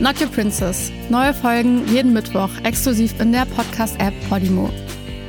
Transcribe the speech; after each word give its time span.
Not 0.00 0.18
Your 0.18 0.28
Princess. 0.28 0.90
Neue 1.10 1.34
Folgen 1.34 1.86
jeden 1.88 2.14
Mittwoch 2.14 2.48
exklusiv 2.64 3.20
in 3.20 3.32
der 3.32 3.44
Podcast-App 3.44 4.14
Podimo. 4.30 4.70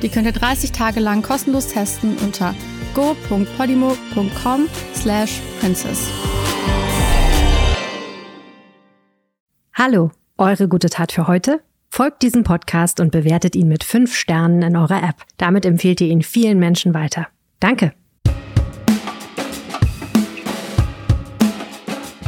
Die 0.00 0.08
könnt 0.08 0.24
ihr 0.26 0.32
30 0.32 0.72
Tage 0.72 0.98
lang 0.98 1.22
kostenlos 1.22 1.68
testen 1.68 2.16
unter 2.24 2.54
go.podimo.com 2.94 4.68
slash 4.94 5.40
princess. 5.60 6.10
Hallo, 9.74 10.10
eure 10.38 10.68
gute 10.68 10.88
Tat 10.88 11.12
für 11.12 11.28
heute? 11.28 11.60
Folgt 11.90 12.22
diesem 12.22 12.42
Podcast 12.42 13.00
und 13.00 13.12
bewertet 13.12 13.54
ihn 13.54 13.68
mit 13.68 13.84
5 13.84 14.16
Sternen 14.16 14.62
in 14.62 14.76
eurer 14.76 15.02
App. 15.02 15.16
Damit 15.36 15.66
empfehlt 15.66 16.00
ihr 16.00 16.08
ihn 16.08 16.22
vielen 16.22 16.58
Menschen 16.58 16.94
weiter. 16.94 17.28
Danke. 17.60 17.92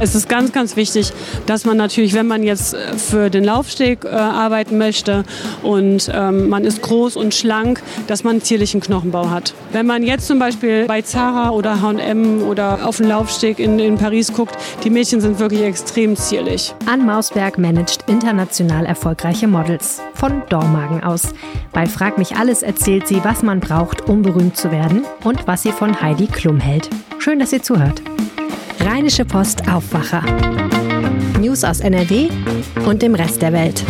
Es 0.00 0.14
ist 0.14 0.28
ganz, 0.28 0.52
ganz 0.52 0.76
wichtig, 0.76 1.12
dass 1.46 1.64
man 1.64 1.76
natürlich, 1.76 2.14
wenn 2.14 2.26
man 2.26 2.42
jetzt 2.42 2.74
äh, 2.74 2.98
für 2.98 3.30
den 3.30 3.44
Laufsteg 3.44 4.04
äh, 4.04 4.08
arbeiten 4.08 4.76
möchte 4.76 5.24
und 5.62 6.10
ähm, 6.12 6.48
man 6.48 6.64
ist 6.64 6.82
groß 6.82 7.16
und 7.16 7.32
schlank, 7.34 7.80
dass 8.08 8.24
man 8.24 8.32
einen 8.32 8.42
zierlichen 8.42 8.80
Knochenbau 8.80 9.30
hat. 9.30 9.54
Wenn 9.72 9.86
man 9.86 10.02
jetzt 10.02 10.26
zum 10.26 10.38
Beispiel 10.38 10.86
bei 10.86 11.02
Zara 11.02 11.50
oder 11.50 11.80
H&M 11.80 12.42
oder 12.42 12.86
auf 12.86 12.96
dem 12.96 13.06
Laufsteg 13.06 13.60
in, 13.60 13.78
in 13.78 13.96
Paris 13.96 14.32
guckt, 14.32 14.56
die 14.82 14.90
Mädchen 14.90 15.20
sind 15.20 15.38
wirklich 15.38 15.62
extrem 15.62 16.16
zierlich. 16.16 16.74
Ann 16.86 17.06
Mausberg 17.06 17.56
managt 17.58 18.04
international 18.08 18.86
erfolgreiche 18.86 19.46
Models 19.46 20.00
von 20.14 20.42
Dormagen 20.48 21.04
aus. 21.04 21.32
Bei 21.72 21.86
Frag 21.86 22.18
mich 22.18 22.36
alles 22.36 22.62
erzählt 22.62 23.06
sie, 23.06 23.22
was 23.22 23.42
man 23.42 23.60
braucht, 23.60 24.08
um 24.08 24.22
berühmt 24.22 24.56
zu 24.56 24.72
werden 24.72 25.04
und 25.22 25.46
was 25.46 25.62
sie 25.62 25.72
von 25.72 26.00
Heidi 26.00 26.26
Klum 26.26 26.58
hält. 26.58 26.90
Schön, 27.18 27.38
dass 27.38 27.52
ihr 27.52 27.62
zuhört. 27.62 28.02
Rheinische 29.04 29.26
Post 29.26 29.68
Aufwacher. 29.68 30.22
News 31.38 31.62
aus 31.62 31.80
NRW 31.80 32.30
und 32.86 33.02
dem 33.02 33.14
Rest 33.14 33.42
der 33.42 33.52
Welt. 33.52 33.84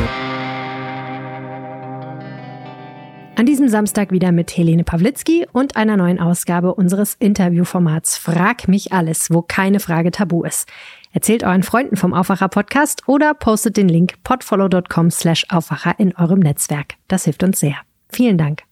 An 3.37 3.47
diesem 3.47 3.69
Samstag 3.69 4.11
wieder 4.11 4.33
mit 4.33 4.57
Helene 4.57 4.83
Pawlitzki 4.83 5.47
und 5.53 5.77
einer 5.77 5.97
neuen 5.97 6.19
Ausgabe 6.19 6.75
unseres 6.75 7.15
Interviewformats 7.15 8.19
Frag 8.19 8.67
mich 8.67 8.93
alles, 8.93 9.31
wo 9.31 9.41
keine 9.41 9.79
Frage 9.79 10.11
tabu 10.11 10.43
ist. 10.43 10.69
Erzählt 11.13 11.45
euren 11.45 11.63
Freunden 11.63 11.97
vom 11.97 12.13
Aufwacher 12.13 12.49
Podcast 12.49 13.07
oder 13.07 13.35
postet 13.35 13.77
den 13.77 13.89
Link 13.89 14.15
podfollow.com 14.25 15.13
slash 15.13 15.47
Aufwacher 15.49 15.95
in 15.97 16.17
eurem 16.17 16.41
Netzwerk. 16.41 16.95
Das 17.07 17.23
hilft 17.23 17.45
uns 17.45 17.61
sehr. 17.61 17.77
Vielen 18.09 18.37
Dank. 18.37 18.65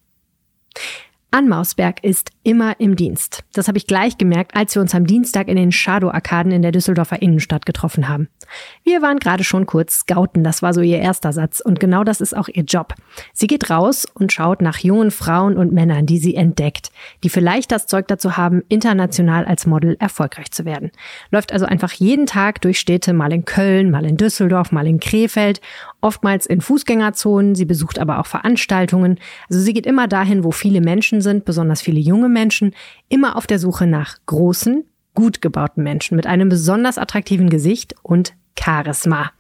Ann 1.34 1.48
Mausberg 1.48 2.04
ist 2.04 2.30
immer 2.42 2.78
im 2.78 2.94
Dienst. 2.94 3.42
Das 3.54 3.66
habe 3.66 3.78
ich 3.78 3.86
gleich 3.86 4.18
gemerkt, 4.18 4.54
als 4.54 4.74
wir 4.74 4.82
uns 4.82 4.94
am 4.94 5.06
Dienstag 5.06 5.48
in 5.48 5.56
den 5.56 5.72
Shadow-Arkaden 5.72 6.52
in 6.52 6.60
der 6.60 6.72
Düsseldorfer 6.72 7.22
Innenstadt 7.22 7.64
getroffen 7.64 8.06
haben. 8.06 8.28
Wir 8.84 9.02
waren 9.02 9.18
gerade 9.18 9.44
schon 9.44 9.66
kurz 9.66 10.00
scouten, 10.00 10.44
das 10.44 10.62
war 10.62 10.74
so 10.74 10.80
ihr 10.80 10.98
erster 10.98 11.32
Satz 11.32 11.60
und 11.60 11.80
genau 11.80 12.04
das 12.04 12.20
ist 12.20 12.36
auch 12.36 12.48
ihr 12.48 12.64
Job. 12.64 12.94
Sie 13.32 13.46
geht 13.46 13.70
raus 13.70 14.06
und 14.14 14.32
schaut 14.32 14.62
nach 14.62 14.78
jungen 14.78 15.10
Frauen 15.10 15.56
und 15.56 15.72
Männern, 15.72 16.06
die 16.06 16.18
sie 16.18 16.34
entdeckt, 16.34 16.90
die 17.22 17.28
vielleicht 17.28 17.72
das 17.72 17.86
Zeug 17.86 18.08
dazu 18.08 18.36
haben, 18.36 18.62
international 18.68 19.44
als 19.44 19.66
Model 19.66 19.96
erfolgreich 19.98 20.50
zu 20.50 20.64
werden. 20.64 20.90
Läuft 21.30 21.52
also 21.52 21.66
einfach 21.66 21.92
jeden 21.92 22.26
Tag 22.26 22.60
durch 22.60 22.78
Städte, 22.78 23.12
mal 23.12 23.32
in 23.32 23.44
Köln, 23.44 23.90
mal 23.90 24.04
in 24.04 24.16
Düsseldorf, 24.16 24.72
mal 24.72 24.86
in 24.86 25.00
Krefeld, 25.00 25.60
oftmals 26.00 26.46
in 26.46 26.60
Fußgängerzonen, 26.60 27.54
sie 27.54 27.64
besucht 27.64 27.98
aber 27.98 28.18
auch 28.18 28.26
Veranstaltungen. 28.26 29.18
Also 29.48 29.60
sie 29.60 29.72
geht 29.72 29.86
immer 29.86 30.08
dahin, 30.08 30.44
wo 30.44 30.50
viele 30.50 30.80
Menschen 30.80 31.20
sind, 31.20 31.44
besonders 31.44 31.80
viele 31.80 32.00
junge 32.00 32.28
Menschen, 32.28 32.74
immer 33.08 33.36
auf 33.36 33.46
der 33.46 33.58
Suche 33.58 33.86
nach 33.86 34.16
großen, 34.26 34.84
gut 35.14 35.40
gebauten 35.40 35.82
Menschen 35.82 36.16
mit 36.16 36.26
einem 36.26 36.48
besonders 36.48 36.98
attraktiven 36.98 37.50
Gesicht 37.50 37.94
und 38.02 38.34
Charisma. 38.58 39.32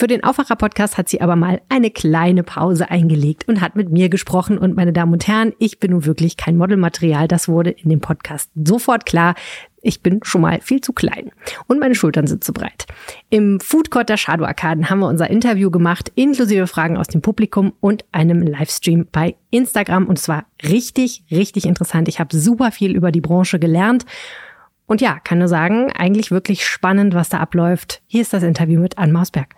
Für 0.00 0.06
den 0.06 0.24
Aufwacher-Podcast 0.24 0.96
hat 0.96 1.10
sie 1.10 1.20
aber 1.20 1.36
mal 1.36 1.60
eine 1.68 1.90
kleine 1.90 2.42
Pause 2.42 2.90
eingelegt 2.90 3.46
und 3.48 3.60
hat 3.60 3.76
mit 3.76 3.90
mir 3.90 4.08
gesprochen. 4.08 4.56
Und 4.56 4.74
meine 4.74 4.94
Damen 4.94 5.12
und 5.12 5.28
Herren, 5.28 5.52
ich 5.58 5.78
bin 5.78 5.90
nun 5.90 6.06
wirklich 6.06 6.38
kein 6.38 6.56
Modelmaterial. 6.56 7.28
Das 7.28 7.48
wurde 7.48 7.68
in 7.68 7.90
dem 7.90 8.00
Podcast 8.00 8.50
sofort 8.54 9.04
klar. 9.04 9.34
Ich 9.82 10.02
bin 10.02 10.20
schon 10.22 10.40
mal 10.40 10.62
viel 10.62 10.80
zu 10.80 10.94
klein 10.94 11.32
und 11.66 11.80
meine 11.80 11.94
Schultern 11.94 12.26
sind 12.26 12.44
zu 12.44 12.54
breit. 12.54 12.86
Im 13.28 13.60
Food 13.60 13.90
Court 13.90 14.08
der 14.08 14.16
Shadow 14.16 14.44
Arkaden 14.44 14.88
haben 14.88 15.00
wir 15.00 15.08
unser 15.08 15.28
Interview 15.28 15.70
gemacht, 15.70 16.10
inklusive 16.14 16.66
Fragen 16.66 16.96
aus 16.96 17.08
dem 17.08 17.20
Publikum 17.20 17.74
und 17.80 18.06
einem 18.10 18.40
Livestream 18.40 19.06
bei 19.12 19.36
Instagram. 19.50 20.06
Und 20.06 20.18
es 20.18 20.28
war 20.28 20.46
richtig, 20.62 21.24
richtig 21.30 21.66
interessant. 21.66 22.08
Ich 22.08 22.20
habe 22.20 22.34
super 22.34 22.72
viel 22.72 22.96
über 22.96 23.12
die 23.12 23.20
Branche 23.20 23.58
gelernt 23.58 24.06
und 24.90 25.00
ja, 25.00 25.20
kann 25.22 25.38
nur 25.38 25.46
sagen, 25.46 25.92
eigentlich 25.96 26.32
wirklich 26.32 26.66
spannend, 26.66 27.14
was 27.14 27.28
da 27.28 27.38
abläuft. 27.38 28.02
Hier 28.08 28.22
ist 28.22 28.32
das 28.32 28.42
Interview 28.42 28.80
mit 28.80 28.98
Ann 28.98 29.12
Mausberg. 29.12 29.54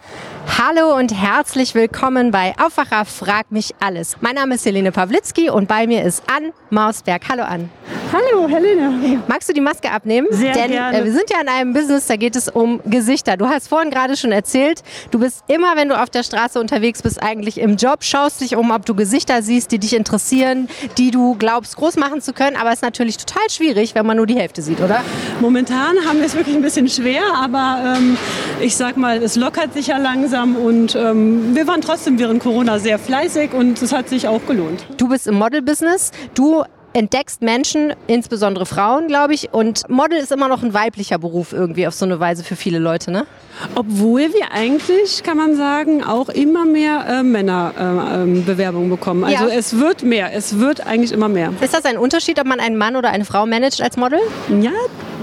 Hallo 0.59 0.94
und 0.94 1.10
herzlich 1.10 1.75
willkommen 1.75 2.31
bei 2.31 2.53
Aufwacher 2.62 3.06
Frag 3.06 3.50
mich 3.50 3.75
alles. 3.81 4.19
Mein 4.21 4.34
Name 4.34 4.56
ist 4.56 4.66
Helene 4.66 4.92
Pawlitzki 4.92 5.48
und 5.48 5.69
bei 5.69 5.87
mir 5.87 6.03
ist 6.03 6.22
Ann 6.31 6.53
Mausberg. 6.72 7.22
Hallo 7.28 7.43
Ann. 7.43 7.71
Hallo 8.12 8.49
Helene. 8.49 9.22
Magst 9.27 9.49
du 9.49 9.53
die 9.53 9.60
Maske 9.60 9.91
abnehmen? 9.91 10.27
Sehr 10.31 10.53
Denn, 10.53 10.71
gerne. 10.71 10.99
Äh, 10.99 11.05
wir 11.05 11.12
sind 11.12 11.31
ja 11.31 11.41
in 11.41 11.49
einem 11.49 11.72
Business, 11.72 12.06
da 12.06 12.16
geht 12.16 12.37
es 12.37 12.49
um 12.49 12.81
Gesichter. 12.84 13.37
Du 13.37 13.47
hast 13.47 13.69
vorhin 13.69 13.91
gerade 13.91 14.16
schon 14.16 14.33
erzählt, 14.33 14.83
du 15.10 15.19
bist 15.19 15.44
immer, 15.49 15.77
wenn 15.77 15.88
du 15.88 15.99
auf 15.99 16.10
der 16.10 16.22
Straße 16.22 16.60
unterwegs 16.60 17.03
bist, 17.03 17.22
eigentlich 17.22 17.59
im 17.59 17.77
Job, 17.77 18.05
schaust 18.05 18.41
dich 18.41 18.56
um, 18.56 18.71
ob 18.71 18.84
du 18.87 18.94
Gesichter 18.94 19.43
siehst, 19.43 19.72
die 19.72 19.78
dich 19.78 19.94
interessieren, 19.94 20.69
die 20.99 21.10
du 21.10 21.37
glaubst 21.37 21.77
groß 21.77 21.97
machen 21.97 22.21
zu 22.21 22.33
können. 22.33 22.56
Aber 22.56 22.69
es 22.69 22.77
ist 22.77 22.83
natürlich 22.83 23.16
total 23.19 23.49
schwierig, 23.50 23.94
wenn 23.94 24.04
man 24.04 24.16
nur 24.16 24.27
die 24.27 24.37
Hälfte 24.37 24.62
sieht, 24.62 24.81
oder? 24.81 25.03
Momentan 25.41 25.97
haben 26.06 26.19
wir 26.19 26.27
es 26.27 26.34
wirklich 26.34 26.56
ein 26.56 26.62
bisschen 26.62 26.89
schwer, 26.89 27.22
aber 27.34 27.97
ähm, 27.97 28.16
ich 28.60 28.77
sag 28.77 28.97
mal, 28.97 29.22
es 29.22 29.37
lockert 29.37 29.72
sich 29.72 29.89
ja 29.89 29.99
langsam 29.99 30.56
und 30.56 30.94
ähm, 30.97 31.54
wir 31.54 31.66
waren 31.66 31.81
trotzdem 31.81 32.19
während 32.19 32.43
Corona 32.43 32.78
sehr 32.78 32.99
fleißig 32.99 33.53
und 33.53 33.81
es 33.81 33.93
hat 33.93 34.09
sich 34.09 34.28
auch 34.28 34.44
gelohnt. 34.47 34.87
Du 34.99 35.09
bist 35.09 35.27
im 35.27 35.37
Model-Business. 35.37 36.12
Du 36.34 36.61
entdeckst 36.94 37.42
Menschen, 37.42 37.94
insbesondere 38.06 38.66
Frauen, 38.66 39.08
glaube 39.08 39.34
ich. 39.34 39.53
Und 39.53 39.88
Model 39.88 40.19
ist 40.19 40.30
immer 40.32 40.48
noch 40.48 40.62
ein 40.62 40.75
weiblicher 40.75 41.19
Beruf 41.19 41.53
irgendwie 41.53 41.86
auf 41.86 41.94
so 41.94 42.04
eine 42.04 42.20
Weise 42.20 42.44
für 42.44 42.56
viele 42.56 42.78
Leute, 42.78 43.10
ne? 43.10 43.26
Obwohl 43.75 44.22
wir 44.32 44.53
eigentlich, 44.53 45.22
kann 45.22 45.36
man 45.36 45.56
sagen, 45.56 46.03
auch 46.04 46.28
immer 46.28 46.64
mehr 46.64 47.04
äh, 47.08 47.22
Männerbewerbungen 47.22 48.38
äh, 48.38 48.44
Bewerbungen 48.44 48.91
bekommen. 48.91 49.25
Also 49.25 49.47
Ja. 49.48 49.54
es 49.54 49.78
wird 49.78 50.03
mehr, 50.03 50.32
es 50.34 50.58
wird 50.58 50.86
eigentlich 50.86 51.12
immer 51.12 51.28
mehr. 51.28 51.53
Ist 51.60 51.75
das 51.75 51.84
ein 51.84 51.98
Unterschied, 51.98 52.38
ob 52.41 52.47
man 52.47 52.60
einen 52.60 52.76
Mann 52.76 52.97
oder 52.97 53.10
eine 53.10 53.24
Frau 53.24 53.47
managt 53.47 53.80
als 53.82 53.97
Model? 53.97 54.20
Ja, 54.60 54.70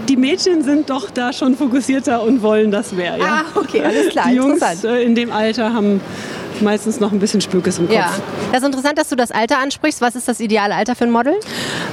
die 0.08 0.18
Mädchen 0.18 0.64
sind 0.64 0.90
doch 0.90 1.10
da 1.12 1.32
schon 1.34 1.56
fokussierter 1.56 2.24
und 2.24 2.42
wollen 2.42 2.72
das 2.72 2.92
mehr. 2.92 3.18
Ja. 3.18 3.44
Ah, 3.56 3.60
okay, 3.60 3.82
alles 3.84 4.10
klar, 4.10 4.26
Die 4.30 4.36
Jungs 4.36 4.62
äh, 4.84 5.04
in 5.04 5.14
dem 5.16 5.32
Alter 5.32 5.74
haben 5.74 6.02
meistens 6.62 7.00
noch 7.00 7.12
ein 7.12 7.20
bisschen 7.20 7.42
Spökes 7.42 7.80
im 7.80 7.88
Kopf. 7.88 7.96
Ja. 7.96 8.12
Das 8.52 8.62
ist 8.62 8.68
interessant, 8.68 8.98
dass 8.98 9.10
du 9.10 9.16
das 9.16 9.32
Alter 9.32 9.60
ansprichst. 9.60 10.02
Was 10.02 10.16
ist 10.16 10.28
das 10.28 10.40
ideale 10.40 10.76
Alter 10.76 10.96
für 10.96 11.06
ein 11.06 11.12
Model? 11.12 11.34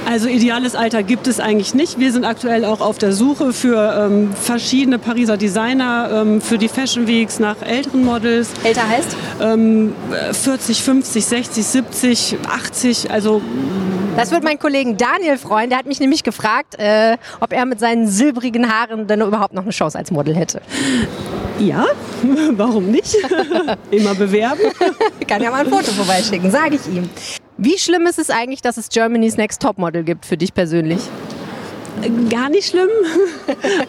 Also 0.09 0.27
ideales 0.27 0.75
Alter 0.75 1.03
gibt 1.03 1.27
es 1.27 1.39
eigentlich 1.39 1.73
nicht. 1.73 1.99
Wir 1.99 2.11
sind 2.11 2.25
aktuell 2.25 2.65
auch 2.65 2.81
auf 2.81 2.97
der 2.97 3.11
Suche 3.13 3.53
für 3.53 4.07
ähm, 4.09 4.33
verschiedene 4.33 4.99
Pariser 4.99 5.37
Designer, 5.37 6.09
ähm, 6.13 6.41
für 6.41 6.57
die 6.57 6.67
Fashion 6.67 7.07
Weeks 7.07 7.39
nach 7.39 7.61
älteren 7.61 8.03
Models. 8.03 8.49
Älter 8.63 8.87
heißt? 8.87 9.15
Ähm, 9.41 9.93
40, 10.31 10.81
50, 10.83 11.25
60, 11.25 11.65
70, 11.65 12.37
80. 12.49 13.11
Also 13.11 13.41
Das 14.15 14.31
wird 14.31 14.43
mein 14.43 14.59
Kollegen 14.59 14.97
Daniel 14.97 15.37
freuen. 15.37 15.69
Der 15.69 15.79
hat 15.79 15.85
mich 15.85 15.99
nämlich 15.99 16.23
gefragt, 16.23 16.75
äh, 16.79 17.17
ob 17.39 17.53
er 17.53 17.65
mit 17.65 17.79
seinen 17.79 18.07
silbrigen 18.07 18.71
Haaren 18.71 19.07
denn 19.07 19.21
überhaupt 19.21 19.53
noch 19.53 19.63
eine 19.63 19.71
Chance 19.71 19.97
als 19.97 20.11
Model 20.11 20.35
hätte. 20.35 20.61
Ja, 21.59 21.85
warum 22.51 22.91
nicht? 22.91 23.15
Immer 23.91 24.15
bewerben. 24.15 24.61
Kann 25.27 25.41
ja 25.41 25.51
mal 25.51 25.65
ein 25.65 25.69
Foto 25.69 25.91
vorbeischicken, 25.91 26.51
sage 26.51 26.75
ich 26.75 26.87
ihm. 26.93 27.09
Wie 27.57 27.77
schlimm 27.77 28.05
ist 28.05 28.19
es 28.19 28.29
eigentlich, 28.29 28.61
dass 28.61 28.77
es 28.77 28.89
Germany's 28.89 29.37
Next 29.37 29.61
Topmodel 29.61 30.03
gibt 30.03 30.25
für 30.25 30.37
dich 30.37 30.53
persönlich? 30.53 30.99
Gar 32.29 32.49
nicht 32.49 32.69
schlimm. 32.69 32.89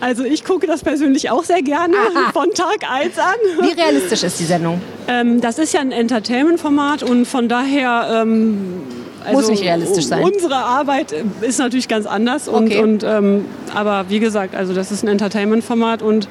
Also 0.00 0.24
ich 0.24 0.42
gucke 0.42 0.66
das 0.66 0.82
persönlich 0.82 1.28
auch 1.28 1.44
sehr 1.44 1.60
gerne 1.60 1.94
Aha. 1.94 2.32
von 2.32 2.50
Tag 2.54 2.90
1 2.90 3.18
an. 3.18 3.34
Wie 3.60 3.72
realistisch 3.78 4.22
ist 4.22 4.40
die 4.40 4.44
Sendung? 4.44 4.80
Ähm, 5.08 5.42
das 5.42 5.58
ist 5.58 5.74
ja 5.74 5.80
ein 5.80 5.92
Entertainment-Format 5.92 7.02
und 7.02 7.26
von 7.26 7.50
daher 7.50 8.22
ähm, 8.22 8.80
Muss 9.30 9.50
nicht 9.50 9.62
realistisch 9.62 10.06
sein. 10.06 10.24
Unsere 10.24 10.56
Arbeit 10.56 11.12
äh, 11.12 11.22
ist 11.42 11.58
natürlich 11.58 11.88
ganz 11.88 12.06
anders. 12.06 12.48
Und, 12.48 12.68
Okay. 12.68 12.82
und, 12.82 13.04
ähm, 13.04 13.44
aber 13.74 14.06
wie 14.08 14.20
gesagt, 14.20 14.54
also 14.54 14.72
das 14.72 14.90
ist 14.90 15.02
ein 15.02 15.08
Entertainment-Format 15.08 16.00
und 16.00 16.28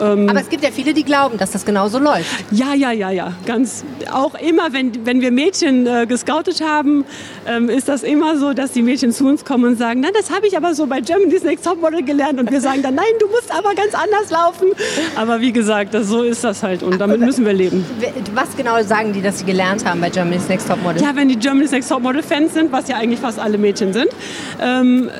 Ähm, 0.00 0.28
Aber 0.28 0.40
es 0.40 0.48
gibt 0.48 0.62
ja 0.64 0.70
viele, 0.70 0.94
die 0.94 1.04
glauben, 1.04 1.38
dass 1.38 1.50
das 1.52 1.64
genauso 1.64 1.98
läuft. 1.98 2.26
Ja, 2.50 2.74
ja, 2.74 2.92
ja, 2.92 3.10
ja. 3.10 3.32
Ganz, 3.46 3.84
auch 4.12 4.34
immer, 4.34 4.72
wenn, 4.72 5.06
wenn 5.06 5.20
wir 5.20 5.30
Mädchen 5.30 5.86
äh, 5.86 6.06
gescoutet 6.06 6.60
haben, 6.60 7.04
ähm, 7.46 7.68
ist 7.68 7.88
das 7.88 8.02
immer 8.02 8.36
so, 8.36 8.52
dass 8.52 8.72
die 8.72 8.82
Mädchen 8.82 9.12
zu 9.12 9.26
uns 9.26 9.44
kommen 9.44 9.64
und 9.64 9.78
sagen, 9.78 10.00
nein, 10.00 10.12
das 10.14 10.30
habe 10.30 10.46
ich 10.46 10.56
aber 10.56 10.74
so 10.74 10.86
bei 10.86 11.00
Germany's 11.00 11.42
Next 11.44 11.64
Topmodel 11.64 12.02
gelernt. 12.02 12.38
Und 12.40 12.50
wir 12.50 12.60
sagen 12.60 12.82
dann, 12.82 12.94
nein, 12.94 13.04
du 13.20 13.26
musst 13.28 13.52
aber 13.52 13.74
ganz 13.74 13.94
anders 13.94 14.30
laufen. 14.30 14.68
Aber 15.16 15.40
wie 15.40 15.52
gesagt, 15.52 15.94
das, 15.94 16.06
so 16.08 16.22
ist 16.22 16.44
das 16.44 16.62
halt 16.62 16.82
und 16.82 16.98
damit 16.98 17.20
müssen 17.20 17.44
wir 17.44 17.52
leben. 17.52 17.84
Was 18.34 18.56
genau 18.56 18.82
sagen 18.82 19.12
die, 19.12 19.22
dass 19.22 19.40
sie 19.40 19.44
gelernt 19.44 19.84
haben 19.84 20.00
bei 20.00 20.10
Germany's 20.10 20.48
Next 20.48 20.68
Topmodel? 20.68 21.02
Ja, 21.02 21.10
wenn 21.14 21.28
die 21.28 21.36
Germany's 21.38 21.70
Next 21.72 21.88
Topmodel 21.88 22.22
Fans 22.22 22.54
sind, 22.54 22.72
was 22.72 22.88
ja 22.88 22.96
eigentlich 22.96 23.20
fast 23.20 23.38
alle 23.38 23.58
Mädchen 23.58 23.92
sind, 23.92 24.08
ähm, 24.60 25.10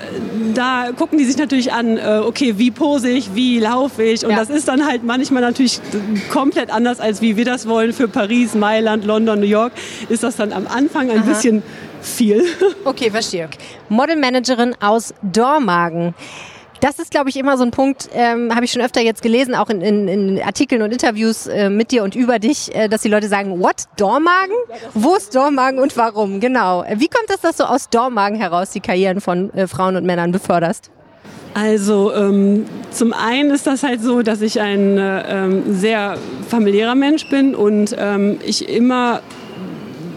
da 0.54 0.88
gucken 0.96 1.19
die 1.19 1.25
sich 1.25 1.36
natürlich 1.36 1.72
an, 1.72 1.96
äh, 1.98 2.20
okay, 2.25 2.54
wie 2.58 2.70
pose 2.70 3.08
ich, 3.08 3.34
wie 3.34 3.58
laufe 3.58 4.02
ich. 4.02 4.25
Und 4.25 4.30
Ja. 4.32 4.38
das 4.38 4.50
ist 4.50 4.67
dann 4.68 4.86
halt 4.86 5.02
manchmal 5.04 5.42
natürlich 5.42 5.80
komplett 6.30 6.70
anders, 6.70 7.00
als 7.00 7.20
wie 7.22 7.36
wir 7.36 7.44
das 7.44 7.66
wollen. 7.66 7.92
Für 7.92 8.08
Paris, 8.08 8.54
Mailand, 8.54 9.04
London, 9.04 9.40
New 9.40 9.46
York 9.46 9.72
ist 10.08 10.22
das 10.22 10.36
dann 10.36 10.52
am 10.52 10.66
Anfang 10.66 11.10
ein 11.10 11.24
bisschen 11.24 11.62
viel. 12.02 12.44
Okay, 12.84 13.10
verstehe. 13.10 13.48
Modelmanagerin 13.88 14.74
aus 14.80 15.12
Dormagen. 15.22 16.14
Das 16.80 16.98
ist, 17.00 17.10
glaube 17.10 17.28
ich, 17.28 17.36
immer 17.36 17.56
so 17.56 17.64
ein 17.64 17.72
Punkt, 17.72 18.08
ähm, 18.12 18.54
habe 18.54 18.64
ich 18.64 18.72
schon 18.72 18.82
öfter 18.82 19.00
jetzt 19.00 19.20
gelesen, 19.20 19.54
auch 19.54 19.68
in, 19.68 19.80
in, 19.82 20.08
in 20.08 20.42
Artikeln 20.42 20.80
und 20.82 20.92
Interviews 20.92 21.48
äh, 21.48 21.70
mit 21.70 21.90
dir 21.90 22.04
und 22.04 22.14
über 22.14 22.38
dich, 22.38 22.74
äh, 22.74 22.88
dass 22.88 23.02
die 23.02 23.08
Leute 23.08 23.26
sagen, 23.26 23.60
what, 23.60 23.84
Dormagen? 23.96 24.54
Wo 24.94 25.16
ist 25.16 25.34
Dormagen 25.34 25.80
und 25.80 25.96
warum? 25.96 26.38
Genau. 26.38 26.84
Wie 26.94 27.08
kommt 27.08 27.30
es, 27.30 27.40
dass 27.40 27.56
du 27.56 27.68
aus 27.68 27.90
Dormagen 27.90 28.38
heraus 28.38 28.70
die 28.70 28.80
Karrieren 28.80 29.20
von 29.20 29.52
äh, 29.54 29.66
Frauen 29.66 29.96
und 29.96 30.04
Männern 30.04 30.30
beförderst? 30.30 30.90
Also 31.60 32.14
ähm, 32.14 32.66
zum 32.93 33.12
einen 33.12 33.50
ist 33.50 33.66
das 33.66 33.82
halt 33.82 34.00
so, 34.00 34.22
dass 34.22 34.43
ich 34.43 34.60
ein 34.60 34.96
äh, 34.96 35.22
ähm, 35.26 35.75
sehr 35.75 36.16
familiärer 36.49 36.94
Mensch 36.94 37.28
bin 37.31 37.56
und 37.56 37.96
ähm, 37.99 38.38
ich 38.46 38.69
immer, 38.69 39.22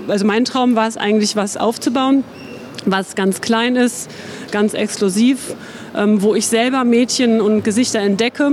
also 0.08 0.24
mein 0.24 0.46
Traum 0.46 0.76
war 0.76 0.88
es 0.88 0.98
eigentlich, 0.98 1.36
was 1.36 1.58
aufzubauen, 1.58 2.24
was 2.86 3.16
ganz 3.16 3.42
klein 3.42 3.76
ist, 3.76 4.08
ganz 4.52 4.76
exklusiv, 4.76 5.56
ähm, 5.98 6.22
wo 6.22 6.36
ich 6.36 6.46
selber 6.46 6.84
Mädchen 6.84 7.42
und 7.42 7.64
Gesichter 7.64 8.02
entdecke 8.02 8.52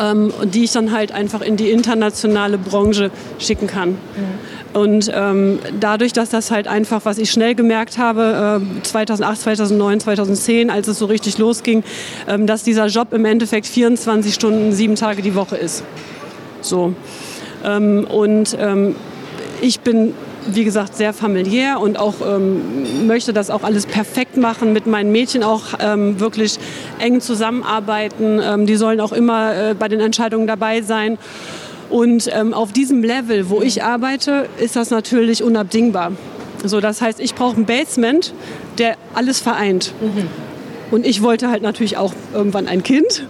ähm, 0.00 0.32
die 0.44 0.64
ich 0.64 0.72
dann 0.72 0.92
halt 0.92 1.12
einfach 1.12 1.42
in 1.42 1.56
die 1.56 1.70
internationale 1.70 2.58
Branche 2.58 3.10
schicken 3.38 3.66
kann. 3.66 3.98
Und 4.72 5.10
ähm, 5.12 5.58
dadurch, 5.78 6.12
dass 6.12 6.30
das 6.30 6.50
halt 6.50 6.68
einfach, 6.68 7.04
was 7.04 7.18
ich 7.18 7.30
schnell 7.30 7.54
gemerkt 7.54 7.98
habe, 7.98 8.60
äh, 8.62 8.82
2008, 8.82 9.40
2009, 9.40 10.00
2010, 10.00 10.70
als 10.70 10.86
es 10.88 10.98
so 10.98 11.06
richtig 11.06 11.38
losging, 11.38 11.82
ähm, 12.28 12.46
dass 12.46 12.62
dieser 12.62 12.86
Job 12.86 13.12
im 13.12 13.24
Endeffekt 13.24 13.66
24 13.66 14.32
Stunden, 14.32 14.72
sieben 14.72 14.94
Tage 14.94 15.22
die 15.22 15.34
Woche 15.34 15.56
ist. 15.56 15.82
So. 16.60 16.94
Ähm, 17.64 18.04
und 18.04 18.56
ähm, 18.60 18.94
ich 19.60 19.80
bin, 19.80 20.14
wie 20.46 20.64
gesagt, 20.64 20.96
sehr 20.96 21.12
familiär 21.12 21.80
und 21.80 21.98
auch 21.98 22.14
ähm, 22.26 23.06
möchte 23.06 23.32
das 23.32 23.50
auch 23.50 23.62
alles 23.62 23.86
perfekt 23.86 24.36
machen, 24.36 24.72
mit 24.72 24.86
meinen 24.86 25.12
Mädchen 25.12 25.42
auch 25.42 25.64
ähm, 25.80 26.20
wirklich 26.20 26.58
eng 26.98 27.20
zusammenarbeiten. 27.20 28.40
Ähm, 28.42 28.66
die 28.66 28.76
sollen 28.76 29.00
auch 29.00 29.12
immer 29.12 29.54
äh, 29.54 29.74
bei 29.74 29.88
den 29.88 30.00
Entscheidungen 30.00 30.46
dabei 30.46 30.82
sein. 30.82 31.18
Und 31.88 32.30
ähm, 32.32 32.54
auf 32.54 32.72
diesem 32.72 33.02
Level, 33.02 33.50
wo 33.50 33.62
ich 33.62 33.82
arbeite, 33.82 34.46
ist 34.58 34.76
das 34.76 34.90
natürlich 34.90 35.42
unabdingbar. 35.42 36.12
So, 36.64 36.80
das 36.80 37.00
heißt, 37.00 37.20
ich 37.20 37.34
brauche 37.34 37.56
ein 37.56 37.64
Basement, 37.64 38.32
der 38.78 38.96
alles 39.14 39.40
vereint. 39.40 39.92
Und 40.90 41.06
ich 41.06 41.22
wollte 41.22 41.50
halt 41.50 41.62
natürlich 41.62 41.96
auch 41.96 42.12
irgendwann 42.34 42.68
ein 42.68 42.82
Kind. 42.82 43.26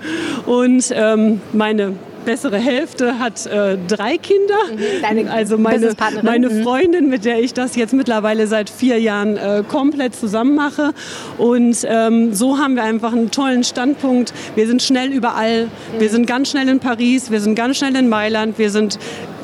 Und 0.46 0.92
ähm, 0.92 1.40
meine 1.52 1.94
bessere 2.24 2.58
Hälfte 2.58 3.18
hat 3.18 3.46
äh, 3.46 3.76
drei 3.88 4.18
Kinder. 4.18 4.54
Deine 5.02 5.30
also 5.30 5.58
meine, 5.58 5.92
meine 6.22 6.48
Mhm. 6.50 6.62
Freundin, 6.62 7.08
mit 7.08 7.24
der 7.24 7.40
ich 7.40 7.54
das 7.54 7.76
jetzt 7.76 7.92
mittlerweile 7.92 8.46
seit 8.46 8.70
vier 8.70 8.98
Jahren 8.98 9.36
äh, 9.36 9.62
komplett 9.66 10.14
zusammen 10.14 10.54
mache. 10.54 10.92
Und 11.38 11.86
ähm, 11.88 12.34
so 12.34 12.58
haben 12.58 12.74
wir 12.74 12.84
einfach 12.84 13.12
einen 13.12 13.30
tollen 13.30 13.64
Standpunkt. 13.64 14.32
Wir 14.54 14.66
sind 14.66 14.82
schnell 14.82 15.12
überall. 15.12 15.68
Wir 15.98 16.08
sind 16.10 16.26
ganz 16.26 16.50
schnell 16.50 16.68
in 16.68 16.80
Paris, 16.80 17.30
wir 17.30 17.40
sind 17.40 17.54
ganz 17.54 17.78
schnell 17.78 17.96
in 17.96 18.08
Mailand, 18.08 18.58
wir 18.58 18.70
sind 18.70 18.98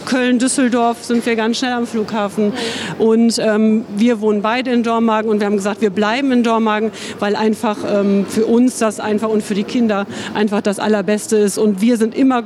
Köln, 0.07 0.39
Düsseldorf 0.39 1.03
sind 1.03 1.27
wir 1.27 1.35
ganz 1.35 1.59
schnell 1.59 1.73
am 1.73 1.87
Flughafen. 1.87 2.53
Und 2.99 3.39
ähm, 3.39 3.85
wir 3.97 4.21
wohnen 4.21 4.41
beide 4.41 4.71
in 4.71 4.83
Dormagen 4.83 5.29
und 5.29 5.41
wir 5.41 5.47
haben 5.47 5.57
gesagt, 5.57 5.81
wir 5.81 5.91
bleiben 5.91 6.31
in 6.33 6.43
Dormagen, 6.45 6.93
weil 7.19 7.35
einfach 7.37 7.79
ähm, 7.89 8.25
für 8.29 8.47
uns 8.47 8.79
das 8.79 9.01
einfach 9.01 9.29
und 9.29 9.43
für 9.43 9.55
die 9.55 9.65
Kinder 9.65 10.07
einfach 10.33 10.61
das 10.61 10.79
Allerbeste 10.79 11.37
ist. 11.37 11.59
Und 11.59 11.81
wir 11.81 11.97
sind 11.97 12.15
immer 12.15 12.45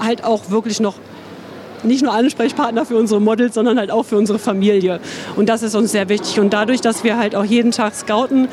halt 0.00 0.24
auch 0.24 0.50
wirklich 0.50 0.80
noch 0.80 0.94
nicht 1.82 2.02
nur 2.02 2.12
Ansprechpartner 2.12 2.84
für 2.86 2.96
unsere 2.96 3.20
Models, 3.20 3.54
sondern 3.54 3.78
halt 3.78 3.90
auch 3.90 4.04
für 4.04 4.16
unsere 4.16 4.38
Familie. 4.38 4.98
Und 5.36 5.48
das 5.48 5.62
ist 5.62 5.74
uns 5.74 5.92
sehr 5.92 6.08
wichtig. 6.08 6.40
Und 6.40 6.52
dadurch, 6.52 6.80
dass 6.80 7.04
wir 7.04 7.16
halt 7.16 7.36
auch 7.36 7.44
jeden 7.44 7.70
Tag 7.70 7.94
scouten, 7.94 8.48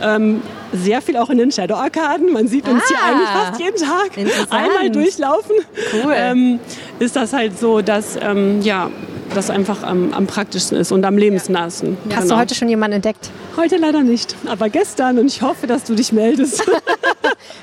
ähm, 0.00 0.40
sehr 0.72 1.02
viel 1.02 1.16
auch 1.18 1.28
in 1.28 1.38
den 1.38 1.52
Shadow-Arkaden. 1.52 2.32
Man 2.32 2.48
sieht 2.48 2.66
uns 2.68 2.82
hier 2.88 2.96
Ah, 2.96 3.10
eigentlich 3.10 3.28
fast 3.28 3.60
jeden 3.60 3.76
Tag 3.76 4.50
einmal 4.50 4.90
durchlaufen. 4.90 5.56
Cool. 5.92 6.12
Ähm, 6.16 6.60
ist 6.98 7.14
das 7.14 7.32
halt 7.34 7.58
so, 7.58 7.82
dass 7.82 8.16
ähm, 8.20 8.62
ja, 8.62 8.90
das 9.34 9.50
einfach 9.50 9.82
am, 9.82 10.12
am 10.14 10.26
praktischsten 10.26 10.78
ist 10.78 10.90
und 10.92 11.04
am 11.04 11.18
lebensnahsten. 11.18 11.98
Hast 12.10 12.22
Genau. 12.22 12.34
du 12.36 12.40
heute 12.40 12.54
schon 12.54 12.68
jemanden 12.68 12.96
entdeckt? 12.96 13.30
Heute 13.56 13.76
leider 13.76 14.00
nicht, 14.02 14.34
aber 14.46 14.70
gestern 14.70 15.18
und 15.18 15.26
ich 15.26 15.42
hoffe, 15.42 15.66
dass 15.66 15.84
du 15.84 15.94
dich 15.94 16.10
meldest. 16.12 16.62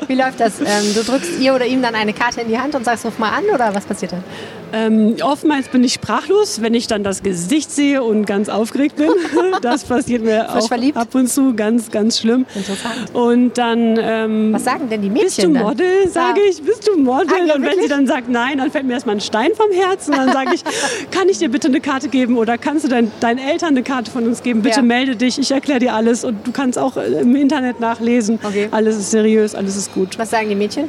Wie 0.08 0.16
läuft 0.16 0.40
das? 0.40 0.60
Ähm, 0.60 0.94
du 0.94 1.04
drückst 1.04 1.40
ihr 1.40 1.54
oder 1.54 1.66
ihm 1.66 1.82
dann 1.82 1.96
eine 1.96 2.14
Karte 2.14 2.42
in 2.42 2.48
die 2.48 2.60
Hand 2.60 2.76
und 2.76 2.86
sagst, 2.86 3.06
ruf 3.06 3.18
mal 3.18 3.32
an 3.32 3.44
oder 3.54 3.74
was 3.74 3.86
passiert 3.86 4.14
dann? 4.14 4.24
Ähm, 4.72 5.16
oftmals 5.24 5.68
bin 5.70 5.84
ich 5.84 5.94
sprachlos, 5.94 6.62
wenn 6.62 6.74
ich 6.74 6.88
dann 6.88 7.04
das 7.04 7.24
Gesicht 7.24 7.72
sehe 7.72 8.04
und 8.04 8.26
ganz 8.26 8.50
aufgeregt 8.50 8.96
bin. 8.98 9.10
Das 9.62 9.84
passiert 9.84 10.24
mir 10.24 10.56
auch 10.56 10.68
verliebt? 10.68 10.96
ab 10.98 11.14
und 11.16 11.28
zu, 11.28 11.54
ganz, 11.54 11.92
ganz 11.92 12.20
schlimm. 12.20 12.46
Interessant. 12.56 13.14
Und 13.14 13.58
dann 13.58 13.98
ähm, 14.02 14.54
Was 14.54 14.64
sagen 14.64 14.88
denn 14.90 15.02
die 15.02 15.10
Mädchen 15.10 15.26
bist 15.54 15.62
du? 15.64 15.68
Model, 15.68 16.08
sage 16.08 16.40
ich, 16.50 16.62
bist 16.62 16.88
du 16.88 16.98
Model? 16.98 17.28
Ah, 17.34 17.46
ja, 17.46 17.56
und 17.56 17.62
wenn 17.62 17.70
wirklich? 17.72 17.84
sie 17.84 17.90
dann 17.90 18.08
sagt 18.08 18.30
nein, 18.30 18.58
dann 18.60 18.72
fällt 18.72 18.86
mir 18.86 18.94
erstmal 18.94 19.16
ein 19.16 19.22
Stein 19.22 19.50
vom 19.56 19.72
Herzen. 19.72 20.14
Dann 20.14 20.32
sage 20.32 20.52
ich, 20.54 20.64
kann 21.12 21.28
ich 21.30 21.40
dir 21.40 21.50
bitte 21.50 21.68
eine 21.68 21.82
Karte 21.82 22.08
geben 22.08 22.38
oder 22.38 22.58
kannst 22.58 22.86
du 22.86 22.90
dein, 22.90 23.12
deinen 23.20 23.40
Eltern 23.40 23.70
eine 23.70 23.84
Karte 23.84 24.12
von 24.12 24.26
uns 24.28 24.44
geben? 24.44 24.62
Bitte 24.62 24.78
Ja. 24.78 24.82
melde 24.82 25.16
dich, 25.16 25.38
ich 25.40 25.52
erkläre 25.52 25.80
dir 25.80 25.94
alles 25.94 26.24
und 26.24 26.46
du 26.48 26.52
kannst 26.52 26.78
auch 26.80 26.96
äh, 26.96 27.22
im 27.22 27.36
Internet 27.36 27.80
nachlesen. 27.80 28.40
Okay. 28.44 28.68
Alles 28.72 28.98
ist 28.98 29.12
seriös, 29.12 29.56
alles 29.56 29.76
ist 29.76 29.94
gut. 29.94 30.18
Was 30.18 30.30
sagen 30.30 30.48
die 30.50 30.56
Mädchen? 30.56 30.86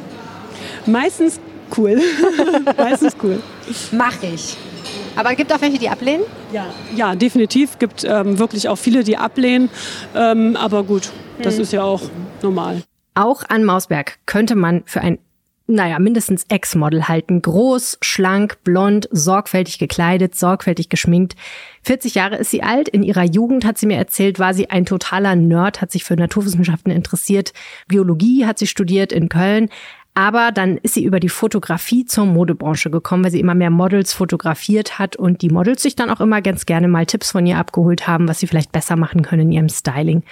Meistens 0.85 1.39
cool. 1.77 1.99
Meistens 2.77 3.15
cool. 3.23 3.41
Mach 3.91 4.21
ich. 4.23 4.57
Aber 5.15 5.31
es 5.31 5.37
gibt 5.37 5.53
auch 5.53 5.61
welche, 5.61 5.77
die 5.77 5.89
ablehnen? 5.89 6.23
Ja, 6.51 6.67
ja 6.95 7.15
definitiv. 7.15 7.79
Gibt 7.79 8.03
ähm, 8.03 8.39
wirklich 8.39 8.67
auch 8.69 8.77
viele, 8.77 9.03
die 9.03 9.17
ablehnen. 9.17 9.69
Ähm, 10.15 10.55
aber 10.55 10.83
gut, 10.83 11.11
das 11.41 11.55
Hm. 11.55 11.61
ist 11.61 11.73
ja 11.73 11.83
auch 11.83 12.01
normal. 12.41 12.81
Auch 13.13 13.43
an 13.49 13.63
Mausberg 13.65 14.19
könnte 14.25 14.55
man 14.55 14.83
für 14.85 15.01
ein, 15.01 15.19
naja, 15.67 15.99
mindestens 15.99 16.45
Ex-Model 16.49 17.07
halten. 17.07 17.41
Groß, 17.41 17.97
schlank, 18.01 18.57
blond, 18.63 19.07
sorgfältig 19.11 19.79
gekleidet, 19.79 20.35
sorgfältig 20.35 20.89
geschminkt. 20.89 21.35
40 21.83 22.15
Jahre 22.15 22.37
ist 22.37 22.51
sie 22.51 22.63
alt. 22.63 22.87
In 22.89 23.03
ihrer 23.03 23.23
Jugend, 23.23 23.65
hat 23.65 23.77
sie 23.77 23.85
mir 23.85 23.97
erzählt, 23.97 24.39
war 24.39 24.53
sie 24.53 24.69
ein 24.69 24.85
totaler 24.85 25.35
Nerd, 25.35 25.81
hat 25.81 25.91
sich 25.91 26.03
für 26.03 26.15
Naturwissenschaften 26.15 26.91
interessiert. 26.91 27.53
Biologie 27.87 28.45
hat 28.45 28.59
sie 28.59 28.67
studiert 28.67 29.11
in 29.11 29.29
Köln. 29.29 29.69
Aber 30.13 30.51
dann 30.51 30.77
ist 30.77 30.95
sie 30.95 31.05
über 31.05 31.19
die 31.19 31.29
Fotografie 31.29 32.05
zur 32.05 32.25
Modebranche 32.25 32.89
gekommen, 32.89 33.23
weil 33.23 33.31
sie 33.31 33.39
immer 33.39 33.55
mehr 33.55 33.69
Models 33.69 34.13
fotografiert 34.13 34.99
hat 34.99 35.15
und 35.15 35.41
die 35.41 35.49
Models 35.49 35.81
sich 35.81 35.95
dann 35.95 36.09
auch 36.09 36.19
immer 36.19 36.41
ganz 36.41 36.65
gerne 36.65 36.87
mal 36.89 37.05
Tipps 37.05 37.31
von 37.31 37.45
ihr 37.45 37.57
abgeholt 37.57 38.07
haben, 38.07 38.27
was 38.27 38.39
sie 38.39 38.47
vielleicht 38.47 38.73
besser 38.73 38.97
machen 38.97 39.21
können 39.21 39.43
in 39.43 39.51
ihrem 39.51 39.69
Styling. 39.69 40.23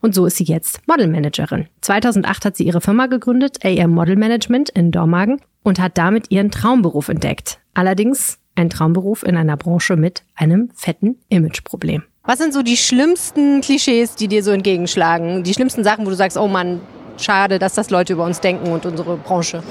Und 0.00 0.14
so 0.14 0.26
ist 0.26 0.36
sie 0.36 0.44
jetzt 0.44 0.86
Modelmanagerin. 0.88 1.66
2008 1.82 2.44
hat 2.46 2.56
sie 2.56 2.64
ihre 2.64 2.80
Firma 2.80 3.06
gegründet, 3.06 3.64
AM 3.64 3.92
Model 3.92 4.16
Management 4.16 4.70
in 4.70 4.90
Dormagen 4.90 5.40
und 5.62 5.78
hat 5.78 5.98
damit 5.98 6.30
ihren 6.30 6.50
Traumberuf 6.50 7.08
entdeckt. 7.08 7.60
Allerdings 7.74 8.38
ein 8.56 8.70
Traumberuf 8.70 9.22
in 9.22 9.36
einer 9.36 9.56
Branche 9.56 9.96
mit 9.96 10.24
einem 10.34 10.70
fetten 10.74 11.16
Imageproblem. 11.28 12.02
Was 12.24 12.38
sind 12.38 12.52
so 12.52 12.62
die 12.62 12.76
schlimmsten 12.76 13.60
Klischees, 13.60 14.16
die 14.16 14.28
dir 14.28 14.42
so 14.42 14.50
entgegenschlagen? 14.50 15.44
Die 15.44 15.54
schlimmsten 15.54 15.84
Sachen, 15.84 16.04
wo 16.04 16.10
du 16.10 16.16
sagst, 16.16 16.36
oh 16.36 16.48
Mann, 16.48 16.80
schade, 17.22 17.58
dass 17.58 17.74
das 17.74 17.90
Leute 17.90 18.12
über 18.12 18.24
uns 18.24 18.40
denken 18.40 18.70
und 18.70 18.86
unsere 18.86 19.16
Branche. 19.16 19.62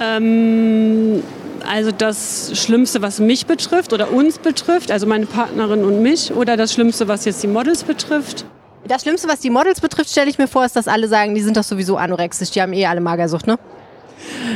Ähm, 0.00 1.22
also 1.68 1.90
das 1.92 2.52
Schlimmste, 2.54 3.02
was 3.02 3.20
mich 3.20 3.46
betrifft 3.46 3.92
oder 3.92 4.12
uns 4.12 4.38
betrifft, 4.38 4.90
also 4.90 5.06
meine 5.06 5.26
Partnerin 5.26 5.84
und 5.84 6.02
mich, 6.02 6.32
oder 6.32 6.56
das 6.56 6.72
Schlimmste, 6.72 7.08
was 7.08 7.24
jetzt 7.24 7.42
die 7.42 7.48
Models 7.48 7.84
betrifft. 7.84 8.44
Das 8.86 9.02
Schlimmste, 9.02 9.28
was 9.28 9.40
die 9.40 9.50
Models 9.50 9.80
betrifft, 9.80 10.10
stelle 10.10 10.28
ich 10.28 10.38
mir 10.38 10.48
vor, 10.48 10.64
ist, 10.64 10.76
dass 10.76 10.88
alle 10.88 11.08
sagen, 11.08 11.34
die 11.34 11.40
sind 11.40 11.56
doch 11.56 11.64
sowieso 11.64 11.96
anorexisch, 11.96 12.50
die 12.50 12.60
haben 12.60 12.72
eh 12.74 12.86
alle 12.86 13.00
Magersucht, 13.00 13.46
ne? 13.46 13.58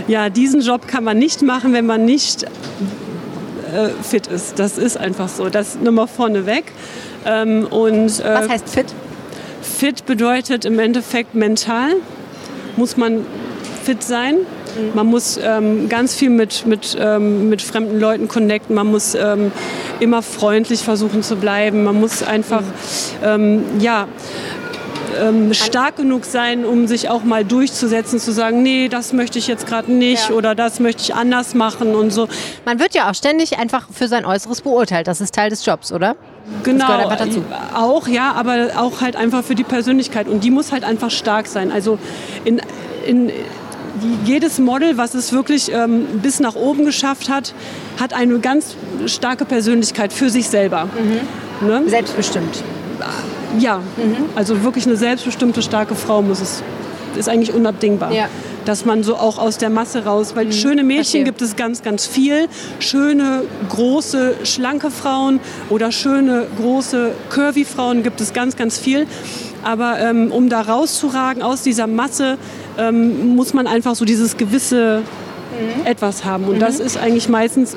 Ja, 0.06 0.28
diesen 0.28 0.60
Job 0.60 0.86
kann 0.86 1.04
man 1.04 1.18
nicht 1.18 1.42
machen, 1.42 1.72
wenn 1.72 1.86
man 1.86 2.04
nicht 2.04 2.44
äh, 2.44 3.88
fit 4.02 4.26
ist. 4.26 4.58
Das 4.58 4.78
ist 4.78 4.96
einfach 4.96 5.28
so. 5.28 5.48
Das 5.48 5.76
nur 5.76 5.92
mal 5.92 6.06
vorneweg. 6.06 6.64
Ähm, 7.26 7.66
und, 7.66 8.20
äh, 8.20 8.34
Was 8.34 8.48
heißt 8.48 8.68
fit? 8.68 8.86
Fit 9.78 10.06
bedeutet 10.06 10.64
im 10.64 10.80
Endeffekt 10.80 11.36
mental, 11.36 11.90
muss 12.76 12.96
man 12.96 13.24
fit 13.84 14.02
sein. 14.02 14.38
Man 14.92 15.06
muss 15.06 15.38
ähm, 15.40 15.88
ganz 15.88 16.16
viel 16.16 16.30
mit, 16.30 16.66
mit, 16.66 16.96
ähm, 17.00 17.48
mit 17.48 17.62
fremden 17.62 18.00
Leuten 18.00 18.26
connecten. 18.26 18.74
Man 18.74 18.88
muss 18.88 19.14
ähm, 19.14 19.52
immer 20.00 20.22
freundlich 20.22 20.80
versuchen 20.80 21.22
zu 21.22 21.36
bleiben. 21.36 21.84
Man 21.84 22.00
muss 22.00 22.24
einfach, 22.24 22.64
mhm. 23.22 23.78
ja, 23.78 24.08
ähm, 25.16 25.54
stark 25.54 25.94
genug 25.94 26.24
sein, 26.24 26.64
um 26.64 26.88
sich 26.88 27.08
auch 27.08 27.22
mal 27.22 27.44
durchzusetzen, 27.44 28.18
zu 28.18 28.32
sagen, 28.32 28.64
nee, 28.64 28.88
das 28.88 29.12
möchte 29.12 29.38
ich 29.38 29.46
jetzt 29.46 29.68
gerade 29.68 29.92
nicht 29.92 30.30
ja. 30.30 30.34
oder 30.34 30.56
das 30.56 30.80
möchte 30.80 31.02
ich 31.02 31.14
anders 31.14 31.54
machen 31.54 31.94
und 31.94 32.10
so. 32.10 32.26
Man 32.64 32.80
wird 32.80 32.96
ja 32.96 33.08
auch 33.08 33.14
ständig 33.14 33.60
einfach 33.60 33.86
für 33.92 34.08
sein 34.08 34.24
Äußeres 34.24 34.60
beurteilt. 34.62 35.06
Das 35.06 35.20
ist 35.20 35.36
Teil 35.36 35.50
des 35.50 35.64
Jobs, 35.64 35.92
oder? 35.92 36.16
Genau, 36.62 37.10
auch 37.74 38.08
ja, 38.08 38.32
aber 38.32 38.70
auch 38.76 39.00
halt 39.00 39.16
einfach 39.16 39.44
für 39.44 39.54
die 39.54 39.64
Persönlichkeit 39.64 40.28
und 40.28 40.44
die 40.44 40.50
muss 40.50 40.72
halt 40.72 40.84
einfach 40.84 41.10
stark 41.10 41.46
sein. 41.46 41.70
Also 41.70 41.98
in, 42.44 42.60
in 43.06 43.30
jedes 44.24 44.58
Model, 44.58 44.96
was 44.96 45.14
es 45.14 45.32
wirklich 45.32 45.72
ähm, 45.72 46.06
bis 46.22 46.40
nach 46.40 46.54
oben 46.54 46.84
geschafft 46.84 47.28
hat, 47.28 47.54
hat 48.00 48.12
eine 48.12 48.38
ganz 48.38 48.76
starke 49.06 49.44
Persönlichkeit 49.44 50.12
für 50.12 50.30
sich 50.30 50.48
selber. 50.48 50.84
Mhm. 50.84 51.66
Ne? 51.68 51.82
Selbstbestimmt. 51.86 52.62
Ja, 53.58 53.78
mhm. 53.78 54.16
also 54.36 54.62
wirklich 54.62 54.86
eine 54.86 54.96
selbstbestimmte, 54.96 55.62
starke 55.62 55.94
Frau 55.94 56.22
muss 56.22 56.40
es. 56.40 56.62
Ist 57.16 57.28
eigentlich 57.28 57.54
unabdingbar. 57.54 58.12
Ja. 58.12 58.28
Dass 58.68 58.84
man 58.84 59.02
so 59.02 59.16
auch 59.16 59.38
aus 59.38 59.56
der 59.56 59.70
Masse 59.70 60.04
raus, 60.04 60.36
weil 60.36 60.44
mhm. 60.44 60.52
schöne 60.52 60.82
Mädchen 60.82 61.02
Verstehe. 61.02 61.24
gibt 61.24 61.40
es 61.40 61.56
ganz, 61.56 61.82
ganz 61.82 62.06
viel. 62.06 62.48
Schöne, 62.80 63.44
große, 63.70 64.34
schlanke 64.44 64.90
Frauen 64.90 65.40
oder 65.70 65.90
schöne, 65.90 66.46
große, 66.58 67.12
curvy 67.30 67.64
Frauen 67.64 68.02
gibt 68.02 68.20
es 68.20 68.34
ganz, 68.34 68.56
ganz 68.56 68.76
viel. 68.76 69.06
Aber 69.64 69.98
ähm, 69.98 70.30
um 70.30 70.50
da 70.50 70.60
rauszuragen 70.60 71.42
aus 71.42 71.62
dieser 71.62 71.86
Masse, 71.86 72.36
ähm, 72.76 73.36
muss 73.36 73.54
man 73.54 73.66
einfach 73.66 73.94
so 73.94 74.04
dieses 74.04 74.36
gewisse 74.36 74.98
mhm. 74.98 75.86
Etwas 75.86 76.26
haben. 76.26 76.44
Und 76.44 76.56
mhm. 76.56 76.60
das 76.60 76.78
ist 76.78 76.98
eigentlich 76.98 77.30
meistens 77.30 77.74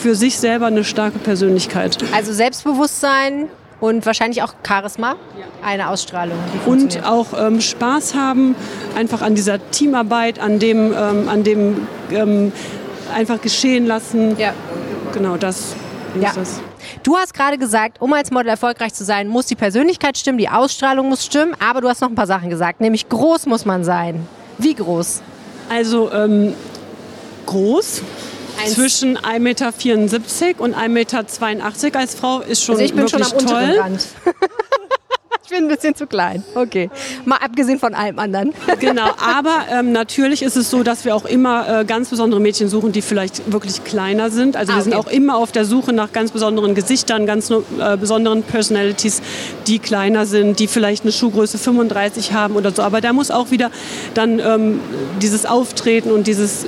für 0.00 0.14
sich 0.14 0.38
selber 0.38 0.66
eine 0.66 0.84
starke 0.84 1.18
Persönlichkeit. 1.18 1.98
Also 2.14 2.32
Selbstbewusstsein, 2.32 3.48
und 3.80 4.06
wahrscheinlich 4.06 4.42
auch 4.42 4.54
Charisma, 4.66 5.16
eine 5.64 5.88
Ausstrahlung. 5.88 6.38
und 6.66 7.04
auch 7.04 7.26
ähm, 7.38 7.60
Spaß 7.60 8.14
haben, 8.14 8.54
einfach 8.96 9.22
an 9.22 9.34
dieser 9.34 9.70
Teamarbeit, 9.70 10.38
an 10.38 10.58
dem, 10.58 10.92
ähm, 10.92 11.28
an 11.28 11.44
dem 11.44 11.86
ähm, 12.10 12.52
einfach 13.14 13.40
geschehen 13.40 13.86
lassen. 13.86 14.36
Ja. 14.38 14.52
Genau 15.12 15.36
das 15.36 15.74
ist 16.14 16.22
ja. 16.22 16.32
das. 16.34 16.60
Du 17.02 17.16
hast 17.16 17.34
gerade 17.34 17.58
gesagt, 17.58 18.00
um 18.00 18.12
als 18.12 18.30
Model 18.30 18.48
erfolgreich 18.48 18.94
zu 18.94 19.04
sein, 19.04 19.28
muss 19.28 19.46
die 19.46 19.54
Persönlichkeit 19.54 20.16
stimmen, 20.16 20.38
die 20.38 20.48
Ausstrahlung 20.48 21.08
muss 21.08 21.24
stimmen, 21.24 21.54
aber 21.60 21.80
du 21.80 21.88
hast 21.88 22.00
noch 22.00 22.08
ein 22.08 22.14
paar 22.14 22.26
Sachen 22.26 22.50
gesagt, 22.50 22.80
nämlich 22.80 23.08
groß 23.08 23.46
muss 23.46 23.64
man 23.64 23.84
sein. 23.84 24.26
Wie 24.58 24.74
groß? 24.74 25.22
Also 25.70 26.10
ähm, 26.12 26.54
groß, 27.46 28.02
1. 28.58 28.74
zwischen 28.74 29.18
1,74 29.18 29.38
Meter 29.40 29.72
und 30.58 30.74
1,82 30.74 30.88
Meter 30.88 31.98
als 31.98 32.14
Frau 32.14 32.40
ist 32.40 32.64
schon 32.64 32.74
also 32.76 32.84
ich 32.84 32.94
bin 32.94 33.02
wirklich 33.02 33.26
schon 33.28 33.38
am 33.38 33.46
toll. 33.46 33.98
ich 35.50 35.56
bin 35.56 35.64
ein 35.64 35.68
bisschen 35.68 35.94
zu 35.94 36.06
klein. 36.06 36.44
Okay. 36.54 36.90
Mal 37.24 37.36
abgesehen 37.36 37.78
von 37.78 37.94
allem 37.94 38.18
anderen. 38.18 38.52
genau, 38.80 39.08
aber 39.18 39.64
ähm, 39.72 39.92
natürlich 39.92 40.42
ist 40.42 40.56
es 40.56 40.68
so, 40.68 40.82
dass 40.82 41.06
wir 41.06 41.16
auch 41.16 41.24
immer 41.24 41.80
äh, 41.80 41.84
ganz 41.86 42.10
besondere 42.10 42.38
Mädchen 42.38 42.68
suchen, 42.68 42.92
die 42.92 43.00
vielleicht 43.00 43.50
wirklich 43.50 43.82
kleiner 43.82 44.28
sind. 44.28 44.56
Also 44.56 44.72
ah, 44.72 44.76
wir 44.76 44.82
sind 44.82 44.94
auch 44.94 45.06
immer 45.06 45.38
auf 45.38 45.50
der 45.50 45.64
Suche 45.64 45.94
nach 45.94 46.12
ganz 46.12 46.32
besonderen 46.32 46.74
Gesichtern, 46.74 47.24
ganz 47.24 47.48
äh, 47.48 47.96
besonderen 47.96 48.42
Personalities, 48.42 49.22
die 49.66 49.78
kleiner 49.78 50.26
sind, 50.26 50.58
die 50.58 50.66
vielleicht 50.66 51.04
eine 51.04 51.12
Schuhgröße 51.12 51.56
35 51.56 52.34
haben 52.34 52.54
oder 52.54 52.70
so. 52.70 52.82
Aber 52.82 53.00
da 53.00 53.14
muss 53.14 53.30
auch 53.30 53.50
wieder 53.50 53.70
dann 54.12 54.40
ähm, 54.40 54.80
dieses 55.22 55.46
Auftreten 55.46 56.10
und 56.10 56.26
dieses, 56.26 56.64
äh, 56.64 56.66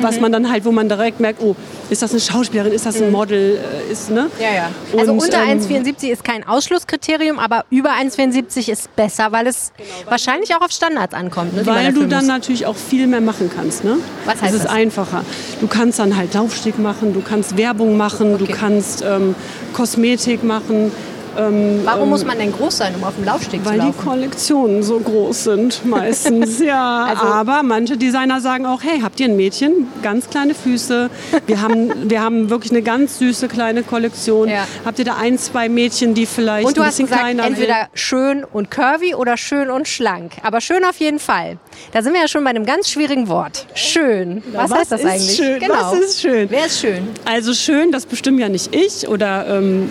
was 0.00 0.16
mhm. 0.16 0.22
man 0.22 0.32
dann 0.32 0.50
halt, 0.50 0.64
wo 0.64 0.72
man 0.72 0.88
direkt 0.88 1.20
merkt, 1.20 1.42
oh, 1.42 1.56
ist 1.90 2.00
das 2.00 2.12
eine 2.12 2.20
Schauspielerin, 2.20 2.72
ist 2.72 2.86
das 2.86 2.96
ein 2.96 3.06
mhm. 3.06 3.12
Model, 3.12 3.58
äh, 3.88 3.92
ist, 3.92 4.10
ne? 4.10 4.30
Ja, 4.40 4.54
ja. 4.54 4.70
Also 4.98 5.12
und, 5.12 5.22
unter 5.22 5.42
ähm, 5.42 5.60
1,74 5.60 6.08
ist 6.08 6.24
kein 6.24 6.46
Ausschlusskriterium, 6.46 7.38
aber 7.38 7.66
über 7.68 7.90
1,74 8.18 8.70
ist 8.70 8.94
besser, 8.96 9.32
weil 9.32 9.46
es 9.46 9.72
genau, 9.76 9.88
weil 10.04 10.10
wahrscheinlich 10.12 10.54
auch 10.54 10.60
auf 10.60 10.70
Standards 10.70 11.14
ankommt. 11.14 11.54
Ne, 11.54 11.66
weil 11.66 11.92
du 11.92 12.06
dann 12.06 12.26
natürlich 12.26 12.66
auch 12.66 12.76
viel 12.76 13.06
mehr 13.06 13.20
machen 13.20 13.50
kannst, 13.54 13.84
ne? 13.84 13.98
Was 14.24 14.40
heißt 14.42 14.54
das? 14.54 14.64
ist 14.64 14.66
einfacher. 14.66 15.24
Du 15.60 15.66
kannst 15.66 15.98
dann 15.98 16.16
halt 16.16 16.34
Laufsteg 16.34 16.78
machen, 16.78 17.14
du 17.14 17.20
kannst 17.20 17.56
Werbung 17.56 17.96
machen, 17.96 18.34
okay. 18.34 18.44
du 18.44 18.52
kannst 18.52 19.02
ähm, 19.02 19.34
Kosmetik 19.72 20.42
machen, 20.44 20.92
ähm, 21.38 21.80
Warum 21.84 22.04
ähm, 22.04 22.08
muss 22.10 22.24
man 22.24 22.38
denn 22.38 22.52
groß 22.52 22.76
sein, 22.76 22.94
um 22.94 23.04
auf 23.04 23.14
dem 23.14 23.24
Laufsteg 23.24 23.64
zu 23.64 23.70
laufen? 23.70 23.80
Weil 23.80 23.92
die 23.92 23.98
Kollektionen 23.98 24.82
so 24.82 24.98
groß 24.98 25.44
sind 25.44 25.84
meistens, 25.84 26.60
ja. 26.60 27.04
Also, 27.04 27.24
Aber 27.24 27.62
manche 27.62 27.96
Designer 27.96 28.40
sagen 28.40 28.66
auch, 28.66 28.82
hey, 28.82 29.00
habt 29.00 29.20
ihr 29.20 29.26
ein 29.26 29.36
Mädchen? 29.36 29.88
Ganz 30.02 30.28
kleine 30.30 30.54
Füße. 30.54 31.10
Wir 31.46 31.60
haben, 31.60 31.90
wir 32.10 32.22
haben 32.22 32.50
wirklich 32.50 32.72
eine 32.72 32.82
ganz 32.82 33.18
süße 33.18 33.48
kleine 33.48 33.82
Kollektion. 33.82 34.48
Ja. 34.48 34.66
Habt 34.84 34.98
ihr 34.98 35.04
da 35.04 35.16
ein, 35.16 35.38
zwei 35.38 35.68
Mädchen, 35.68 36.14
die 36.14 36.26
vielleicht 36.26 36.66
und 36.66 36.76
du 36.76 36.82
ein 36.82 36.88
bisschen 36.88 37.04
hast 37.06 37.10
gesagt, 37.10 37.22
kleiner 37.22 37.44
entweder 37.44 37.88
schön 37.94 38.44
und 38.44 38.70
curvy 38.70 39.14
oder 39.14 39.36
schön 39.36 39.70
und 39.70 39.88
schlank. 39.88 40.32
Aber 40.42 40.60
schön 40.60 40.84
auf 40.84 40.96
jeden 40.98 41.18
Fall. 41.18 41.58
Da 41.92 42.02
sind 42.02 42.12
wir 42.12 42.20
ja 42.20 42.28
schon 42.28 42.44
bei 42.44 42.50
einem 42.50 42.66
ganz 42.66 42.90
schwierigen 42.90 43.28
Wort. 43.28 43.66
Schön. 43.74 44.42
Was, 44.52 44.70
was 44.70 44.78
heißt 44.78 44.92
das 44.92 45.04
eigentlich? 45.04 45.36
Schön? 45.36 45.60
Genau. 45.60 45.74
Was 45.74 45.98
ist 45.98 46.20
schön? 46.20 46.50
Wer 46.50 46.66
ist 46.66 46.80
schön? 46.80 47.08
Also 47.24 47.54
schön, 47.54 47.92
das 47.92 48.06
bestimmen 48.06 48.38
ja 48.38 48.48
nicht 48.48 48.74
ich 48.74 49.08
oder 49.08 49.46
ähm, 49.48 49.90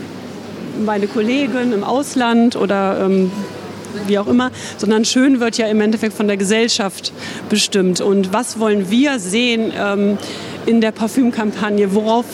meine 0.86 1.08
Kollegen 1.08 1.74
im 1.74 1.84
Ausland 1.84 2.56
oder 2.56 3.06
ähm, 3.06 3.32
wie 4.08 4.18
auch 4.18 4.28
immer, 4.28 4.52
sondern 4.78 5.06
schön 5.06 5.40
wird 5.40 5.58
ja 5.58 5.68
im 5.68 5.82
Endeffekt 5.82 6.14
von 6.14 6.28
der 6.28 6.38
Gesellschaft 6.38 7.14
bestimmt. 7.50 8.02
Und 8.02 8.34
was 8.34 8.60
wollen 8.60 8.90
wir 8.90 9.20
sehen 9.20 9.72
ähm, 9.78 10.18
in 10.66 10.82
der 10.82 10.92
Parfümkampagne? 10.92 11.94
Worauf, 11.94 12.26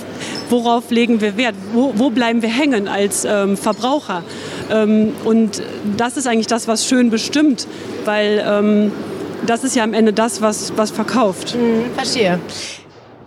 worauf 0.49 0.89
legen 0.89 1.21
wir 1.21 1.37
Wert? 1.37 1.55
Wo, 1.73 1.93
wo 1.95 2.09
bleiben 2.09 2.41
wir 2.41 2.49
hängen 2.49 2.87
als 2.87 3.25
ähm, 3.25 3.57
Verbraucher? 3.57 4.23
Ähm, 4.71 5.13
und 5.25 5.61
das 5.97 6.17
ist 6.17 6.27
eigentlich 6.27 6.47
das, 6.47 6.67
was 6.67 6.85
schön 6.87 7.09
bestimmt, 7.09 7.67
weil 8.05 8.43
ähm, 8.45 8.91
das 9.45 9.63
ist 9.63 9.75
ja 9.75 9.83
am 9.83 9.93
Ende 9.93 10.13
das, 10.13 10.41
was, 10.41 10.73
was 10.75 10.91
verkauft. 10.91 11.55
Mhm, 11.55 11.93
verstehe. 11.95 12.39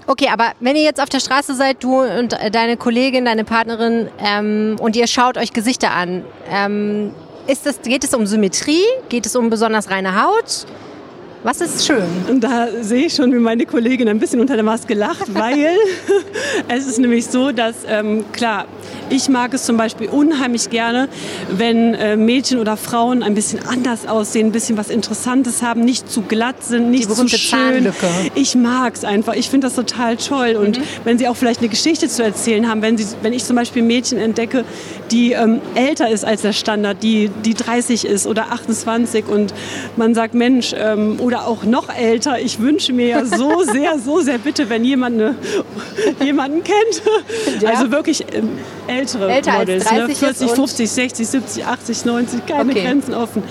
Okay, 0.06 0.28
aber 0.32 0.52
wenn 0.60 0.76
ihr 0.76 0.82
jetzt 0.82 1.00
auf 1.00 1.08
der 1.08 1.20
Straße 1.20 1.54
seid, 1.54 1.82
du 1.82 2.00
und 2.00 2.36
deine 2.52 2.76
Kollegin, 2.76 3.24
deine 3.24 3.44
Partnerin, 3.44 4.08
ähm, 4.18 4.76
und 4.80 4.96
ihr 4.96 5.06
schaut 5.06 5.38
euch 5.38 5.52
Gesichter 5.52 5.92
an, 5.92 6.24
ähm, 6.50 7.14
ist 7.46 7.66
das, 7.66 7.82
geht 7.82 8.04
es 8.04 8.14
um 8.14 8.26
Symmetrie? 8.26 8.84
Geht 9.08 9.26
es 9.26 9.36
um 9.36 9.50
besonders 9.50 9.90
reine 9.90 10.22
Haut? 10.22 10.66
Was 11.44 11.60
ist 11.60 11.84
schön? 11.84 12.06
Und 12.28 12.44
da 12.44 12.68
sehe 12.82 13.06
ich 13.06 13.14
schon, 13.14 13.32
wie 13.32 13.38
meine 13.38 13.66
Kollegin 13.66 14.08
ein 14.08 14.20
bisschen 14.20 14.40
unter 14.40 14.54
der 14.54 14.62
Maske 14.62 14.94
lacht, 14.94 15.34
weil 15.34 15.76
es 16.68 16.86
ist 16.86 17.00
nämlich 17.00 17.26
so, 17.26 17.50
dass, 17.50 17.74
ähm, 17.88 18.24
klar, 18.32 18.66
ich 19.10 19.28
mag 19.28 19.52
es 19.52 19.64
zum 19.64 19.76
Beispiel 19.76 20.08
unheimlich 20.08 20.70
gerne, 20.70 21.08
wenn 21.50 21.94
äh, 21.94 22.16
Mädchen 22.16 22.58
oder 22.58 22.76
Frauen 22.76 23.22
ein 23.22 23.34
bisschen 23.34 23.58
anders 23.66 24.06
aussehen, 24.06 24.46
ein 24.46 24.52
bisschen 24.52 24.76
was 24.76 24.88
Interessantes 24.88 25.62
haben, 25.62 25.80
nicht 25.84 26.08
zu 26.10 26.22
glatt 26.22 26.62
sind, 26.62 26.90
nicht 26.90 27.12
zu 27.12 27.28
schön. 27.28 27.38
Zahnlücke. 27.38 28.06
Ich 28.36 28.54
mag 28.54 28.94
es 28.94 29.04
einfach. 29.04 29.34
Ich 29.34 29.50
finde 29.50 29.66
das 29.66 29.74
total 29.74 30.16
toll. 30.16 30.56
Und 30.56 30.78
mhm. 30.78 30.82
wenn 31.04 31.18
sie 31.18 31.26
auch 31.26 31.36
vielleicht 31.36 31.60
eine 31.60 31.68
Geschichte 31.68 32.08
zu 32.08 32.22
erzählen 32.22 32.68
haben, 32.68 32.82
wenn, 32.82 32.96
sie, 32.96 33.06
wenn 33.22 33.32
ich 33.32 33.44
zum 33.44 33.56
Beispiel 33.56 33.82
Mädchen 33.82 34.18
entdecke, 34.18 34.64
die 35.10 35.32
ähm, 35.32 35.60
älter 35.74 36.08
ist 36.08 36.24
als 36.24 36.42
der 36.42 36.52
Standard, 36.52 37.02
die, 37.02 37.30
die 37.44 37.54
30 37.54 38.06
ist 38.06 38.26
oder 38.26 38.52
28 38.52 39.26
und 39.26 39.52
man 39.96 40.14
sagt, 40.14 40.34
Mensch, 40.34 40.74
ähm, 40.78 41.18
oder 41.32 41.46
auch 41.46 41.64
noch 41.64 41.88
älter, 41.88 42.38
ich 42.40 42.60
wünsche 42.60 42.92
mir 42.92 43.06
ja 43.06 43.24
so 43.24 43.62
sehr, 43.72 43.98
so 43.98 44.20
sehr 44.20 44.38
bitte, 44.38 44.68
wenn 44.68 44.84
jemand 44.84 45.20
eine, 45.20 45.34
jemanden 46.22 46.62
kennt. 46.62 47.62
Ja. 47.62 47.70
Also 47.70 47.90
wirklich 47.90 48.24
ähm, 48.34 48.58
ältere 48.86 49.32
älter 49.32 49.58
Models, 49.58 49.86
als 49.86 49.98
30 49.98 50.20
ne? 50.20 50.34
40, 50.34 50.50
50, 50.50 50.90
60, 50.90 51.28
70, 51.28 51.66
80, 51.66 52.04
90, 52.04 52.46
keine 52.46 52.70
okay. 52.70 52.82
Grenzen 52.82 53.14
offen. 53.14 53.42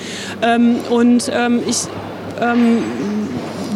Ähm, 0.43 0.75
und 0.89 1.31
ähm, 1.33 1.61
ich 1.67 1.77
ähm, 2.39 2.83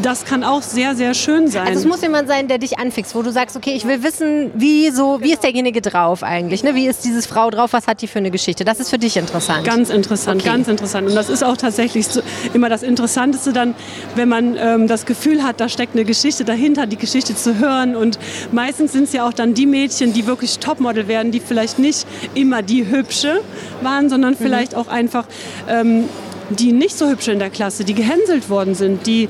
das 0.05 0.23
kann 0.23 0.43
auch 0.43 0.61
sehr, 0.61 0.95
sehr 0.95 1.15
schön 1.15 1.47
sein. 1.47 1.65
Also 1.67 1.79
es 1.79 1.85
muss 1.85 2.01
jemand 2.01 2.27
sein, 2.27 2.47
der 2.47 2.59
dich 2.59 2.77
anfixt, 2.77 3.15
wo 3.15 3.23
du 3.23 3.31
sagst, 3.31 3.57
okay, 3.57 3.73
ich 3.75 3.87
will 3.87 4.03
wissen, 4.03 4.51
wie 4.53 4.91
so, 4.91 5.19
wie 5.21 5.33
ist 5.33 5.43
derjenige 5.43 5.81
drauf 5.81 6.21
eigentlich? 6.21 6.63
Ne? 6.63 6.75
Wie 6.75 6.85
ist 6.85 7.03
diese 7.05 7.23
Frau 7.23 7.49
drauf? 7.49 7.73
Was 7.73 7.87
hat 7.87 8.03
die 8.03 8.07
für 8.07 8.19
eine 8.19 8.29
Geschichte? 8.29 8.63
Das 8.65 8.79
ist 8.79 8.91
für 8.91 8.99
dich 8.99 9.17
interessant. 9.17 9.65
Ganz 9.65 9.89
interessant, 9.89 10.41
okay. 10.41 10.51
ganz 10.51 10.67
interessant. 10.67 11.07
Und 11.09 11.15
das 11.15 11.29
ist 11.29 11.43
auch 11.43 11.57
tatsächlich 11.57 12.07
so, 12.07 12.21
immer 12.53 12.69
das 12.69 12.83
Interessanteste 12.83 13.51
dann, 13.51 13.73
wenn 14.13 14.29
man 14.29 14.55
ähm, 14.57 14.87
das 14.87 15.07
Gefühl 15.07 15.41
hat, 15.43 15.59
da 15.59 15.69
steckt 15.69 15.95
eine 15.95 16.05
Geschichte 16.05 16.45
dahinter, 16.45 16.85
die 16.85 16.97
Geschichte 16.97 17.35
zu 17.35 17.57
hören. 17.57 17.95
Und 17.95 18.19
meistens 18.51 18.91
sind 18.91 19.05
es 19.05 19.13
ja 19.13 19.27
auch 19.27 19.33
dann 19.33 19.55
die 19.55 19.65
Mädchen, 19.65 20.13
die 20.13 20.27
wirklich 20.27 20.59
Topmodel 20.59 21.07
werden, 21.07 21.31
die 21.31 21.39
vielleicht 21.39 21.79
nicht 21.79 22.05
immer 22.35 22.61
die 22.61 22.87
hübsche 22.87 23.41
waren, 23.81 24.09
sondern 24.09 24.33
mhm. 24.33 24.37
vielleicht 24.37 24.75
auch 24.75 24.87
einfach 24.87 25.25
ähm, 25.67 26.07
die 26.49 26.71
nicht 26.71 26.97
so 26.97 27.07
hübsch 27.07 27.27
in 27.27 27.39
der 27.39 27.49
Klasse, 27.49 27.83
die 27.83 27.93
gehänselt 27.93 28.49
worden 28.49 28.75
sind, 28.75 29.07
die 29.07 29.29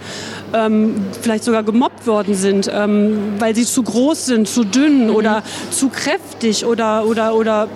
ähm, 0.53 0.95
vielleicht 1.21 1.43
sogar 1.43 1.63
gemobbt 1.63 2.07
worden 2.07 2.35
sind, 2.35 2.69
ähm, 2.73 3.33
weil 3.39 3.55
sie 3.55 3.65
zu 3.65 3.83
groß 3.83 4.25
sind, 4.25 4.47
zu 4.47 4.63
dünn 4.63 5.07
mhm. 5.07 5.15
oder 5.15 5.43
zu 5.71 5.89
kräftig 5.89 6.65
oder, 6.65 7.05
oder, 7.05 7.35
oder 7.35 7.67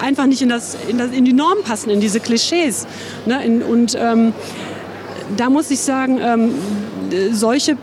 einfach 0.00 0.26
nicht 0.26 0.42
in, 0.42 0.48
das, 0.48 0.76
in, 0.88 0.98
das, 0.98 1.12
in 1.12 1.24
die 1.24 1.32
Norm 1.32 1.58
passen, 1.64 1.90
in 1.90 2.00
diese 2.00 2.20
Klischees. 2.20 2.86
Ne? 3.26 3.44
In, 3.44 3.62
und 3.62 3.96
ähm, 3.98 4.32
da 5.36 5.50
muss 5.50 5.70
ich 5.70 5.80
sagen, 5.80 6.18
ähm, 6.22 6.54
solche 7.32 7.76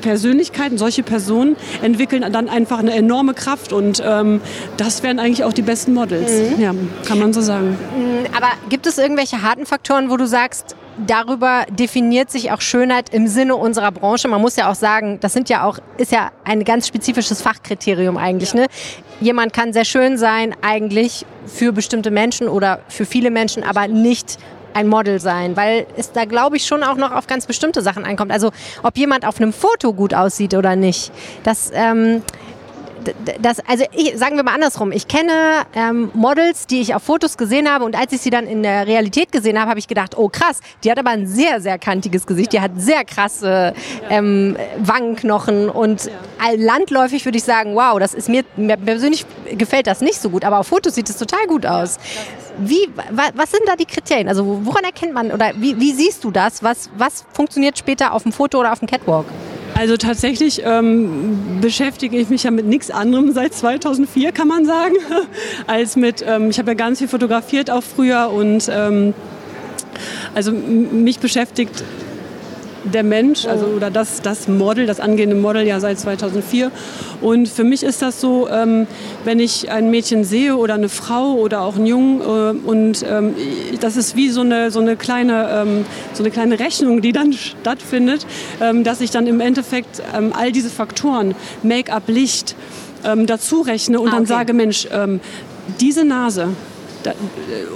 Persönlichkeiten, 0.00 0.78
solche 0.78 1.02
Personen 1.02 1.56
entwickeln 1.82 2.24
dann 2.32 2.48
einfach 2.48 2.78
eine 2.78 2.94
enorme 2.94 3.34
Kraft 3.34 3.72
und 3.72 4.02
ähm, 4.04 4.40
das 4.76 5.02
wären 5.02 5.18
eigentlich 5.18 5.44
auch 5.44 5.52
die 5.52 5.62
besten 5.62 5.94
Models. 5.94 6.30
Mhm. 6.56 6.62
Ja, 6.62 6.74
kann 7.06 7.18
man 7.18 7.32
so 7.32 7.40
sagen. 7.40 7.76
Mhm, 7.96 8.26
aber 8.36 8.48
gibt 8.68 8.86
es 8.86 8.98
irgendwelche 8.98 9.42
harten 9.42 9.66
Faktoren, 9.66 10.10
wo 10.10 10.16
du 10.16 10.26
sagst, 10.26 10.76
darüber 11.06 11.64
definiert 11.70 12.30
sich 12.30 12.50
auch 12.50 12.60
Schönheit 12.60 13.12
im 13.14 13.28
Sinne 13.28 13.56
unserer 13.56 13.92
Branche. 13.92 14.28
Man 14.28 14.40
muss 14.40 14.56
ja 14.56 14.70
auch 14.70 14.74
sagen, 14.74 15.18
das 15.20 15.32
sind 15.32 15.48
ja 15.48 15.64
auch, 15.64 15.78
ist 15.96 16.12
ja 16.12 16.32
ein 16.44 16.64
ganz 16.64 16.88
spezifisches 16.88 17.42
Fachkriterium 17.42 18.16
eigentlich. 18.16 18.52
Ja. 18.52 18.60
Ne? 18.60 18.66
Jemand 19.20 19.52
kann 19.52 19.72
sehr 19.72 19.84
schön 19.84 20.18
sein, 20.18 20.54
eigentlich 20.62 21.26
für 21.46 21.72
bestimmte 21.72 22.10
Menschen 22.10 22.48
oder 22.48 22.80
für 22.88 23.04
viele 23.04 23.30
Menschen, 23.30 23.62
aber 23.62 23.88
nicht 23.88 24.38
ein 24.74 24.88
Model 24.88 25.20
sein, 25.20 25.56
weil 25.56 25.86
es 25.96 26.12
da, 26.12 26.24
glaube 26.24 26.56
ich, 26.56 26.66
schon 26.66 26.82
auch 26.82 26.96
noch 26.96 27.12
auf 27.12 27.26
ganz 27.26 27.46
bestimmte 27.46 27.82
Sachen 27.82 28.04
ankommt. 28.04 28.32
Also 28.32 28.50
ob 28.82 28.96
jemand 28.96 29.26
auf 29.26 29.40
einem 29.40 29.52
Foto 29.52 29.92
gut 29.92 30.14
aussieht 30.14 30.54
oder 30.54 30.76
nicht, 30.76 31.12
das 31.44 31.70
ähm, 31.74 32.22
das, 33.40 33.60
also 33.60 33.84
ich, 33.92 34.16
sagen 34.16 34.36
wir 34.36 34.42
mal 34.42 34.54
andersrum, 34.54 34.92
ich 34.92 35.08
kenne 35.08 35.32
ähm, 35.74 36.10
Models, 36.14 36.66
die 36.66 36.80
ich 36.80 36.94
auf 36.94 37.02
Fotos 37.02 37.36
gesehen 37.36 37.70
habe 37.70 37.84
und 37.84 37.98
als 37.98 38.12
ich 38.12 38.20
sie 38.20 38.30
dann 38.30 38.46
in 38.46 38.62
der 38.62 38.86
Realität 38.86 39.32
gesehen 39.32 39.58
habe, 39.58 39.70
habe 39.70 39.78
ich 39.78 39.88
gedacht, 39.88 40.16
oh 40.16 40.28
krass, 40.28 40.60
die 40.84 40.90
hat 40.90 40.98
aber 40.98 41.10
ein 41.10 41.26
sehr, 41.26 41.60
sehr 41.60 41.78
kantiges 41.78 42.26
Gesicht, 42.26 42.52
die 42.52 42.60
hat 42.60 42.72
sehr 42.76 43.04
krasse 43.04 43.74
ähm, 44.10 44.56
Wangenknochen 44.78 45.68
und 45.68 46.10
landläufig 46.56 47.24
würde 47.24 47.38
ich 47.38 47.44
sagen, 47.44 47.74
wow, 47.74 47.98
das 47.98 48.14
ist 48.14 48.28
mir, 48.28 48.44
mir 48.56 48.76
persönlich 48.76 49.24
gefällt 49.56 49.86
das 49.86 50.00
nicht 50.00 50.20
so 50.20 50.30
gut, 50.30 50.44
aber 50.44 50.58
auf 50.58 50.66
Fotos 50.66 50.94
sieht 50.94 51.08
es 51.08 51.16
total 51.16 51.46
gut 51.46 51.66
aus. 51.66 51.98
Wie, 52.58 52.88
was 53.34 53.52
sind 53.52 53.62
da 53.66 53.76
die 53.76 53.84
Kriterien? 53.84 54.28
Also 54.28 54.60
woran 54.64 54.82
erkennt 54.82 55.14
man 55.14 55.30
oder 55.30 55.52
wie, 55.56 55.78
wie 55.78 55.92
siehst 55.92 56.24
du 56.24 56.32
das? 56.32 56.62
Was, 56.62 56.90
was 56.96 57.24
funktioniert 57.32 57.78
später 57.78 58.12
auf 58.12 58.24
dem 58.24 58.32
Foto 58.32 58.58
oder 58.58 58.72
auf 58.72 58.80
dem 58.80 58.88
Catwalk? 58.88 59.26
Also 59.78 59.96
tatsächlich 59.96 60.62
ähm, 60.64 61.60
beschäftige 61.60 62.18
ich 62.18 62.28
mich 62.30 62.42
ja 62.42 62.50
mit 62.50 62.66
nichts 62.66 62.90
anderem 62.90 63.32
seit 63.32 63.54
2004, 63.54 64.32
kann 64.32 64.48
man 64.48 64.66
sagen, 64.66 64.96
als 65.68 65.94
mit, 65.94 66.24
ähm, 66.26 66.50
ich 66.50 66.58
habe 66.58 66.72
ja 66.72 66.74
ganz 66.74 66.98
viel 66.98 67.06
fotografiert 67.06 67.70
auch 67.70 67.84
früher 67.84 68.30
und 68.30 68.68
ähm, 68.72 69.14
also 70.34 70.50
mich 70.50 71.20
beschäftigt 71.20 71.84
der 72.84 73.02
Mensch, 73.02 73.46
also 73.46 73.66
oh. 73.66 73.76
oder 73.76 73.90
das, 73.90 74.22
das 74.22 74.48
Model, 74.48 74.86
das 74.86 75.00
angehende 75.00 75.36
Model 75.36 75.66
ja 75.66 75.80
seit 75.80 75.98
2004. 75.98 76.70
Und 77.20 77.48
für 77.48 77.64
mich 77.64 77.82
ist 77.82 78.02
das 78.02 78.20
so, 78.20 78.48
ähm, 78.48 78.86
wenn 79.24 79.40
ich 79.40 79.70
ein 79.70 79.90
Mädchen 79.90 80.24
sehe 80.24 80.56
oder 80.56 80.74
eine 80.74 80.88
Frau 80.88 81.34
oder 81.34 81.62
auch 81.62 81.76
einen 81.76 81.86
Jungen 81.86 82.20
äh, 82.20 82.68
und 82.68 83.04
ähm, 83.08 83.34
das 83.80 83.96
ist 83.96 84.16
wie 84.16 84.30
so 84.30 84.42
eine, 84.42 84.70
so, 84.70 84.80
eine 84.80 84.96
kleine, 84.96 85.48
ähm, 85.50 85.84
so 86.12 86.22
eine 86.22 86.30
kleine 86.30 86.58
Rechnung, 86.58 87.02
die 87.02 87.12
dann 87.12 87.32
stattfindet, 87.62 88.26
ähm, 88.60 88.84
dass 88.84 89.00
ich 89.00 89.10
dann 89.10 89.26
im 89.26 89.40
Endeffekt 89.40 90.02
ähm, 90.16 90.32
all 90.32 90.52
diese 90.52 90.70
Faktoren, 90.70 91.34
Make-up, 91.62 92.04
Licht, 92.06 92.54
ähm, 93.04 93.26
dazu 93.26 93.60
rechne 93.60 94.00
und 94.00 94.08
ah, 94.08 94.10
okay. 94.10 94.16
dann 94.16 94.26
sage, 94.26 94.52
Mensch, 94.52 94.88
diese 95.80 96.04
Nase, 96.04 96.48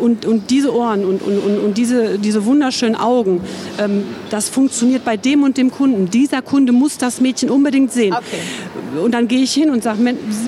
und, 0.00 0.26
und 0.26 0.50
diese 0.50 0.74
Ohren 0.74 1.04
und, 1.04 1.22
und, 1.22 1.38
und 1.38 1.78
diese, 1.78 2.18
diese 2.18 2.44
wunderschönen 2.44 2.96
Augen, 2.96 3.40
ähm, 3.78 4.04
das 4.30 4.48
funktioniert 4.48 5.04
bei 5.04 5.16
dem 5.16 5.42
und 5.42 5.56
dem 5.56 5.70
Kunden. 5.70 6.10
Dieser 6.10 6.42
Kunde 6.42 6.72
muss 6.72 6.98
das 6.98 7.20
Mädchen 7.20 7.50
unbedingt 7.50 7.92
sehen. 7.92 8.12
Okay. 8.14 8.40
Und 9.00 9.12
dann 9.12 9.28
gehe 9.28 9.42
ich 9.42 9.52
hin 9.52 9.70
und 9.70 9.82
sage, 9.82 9.98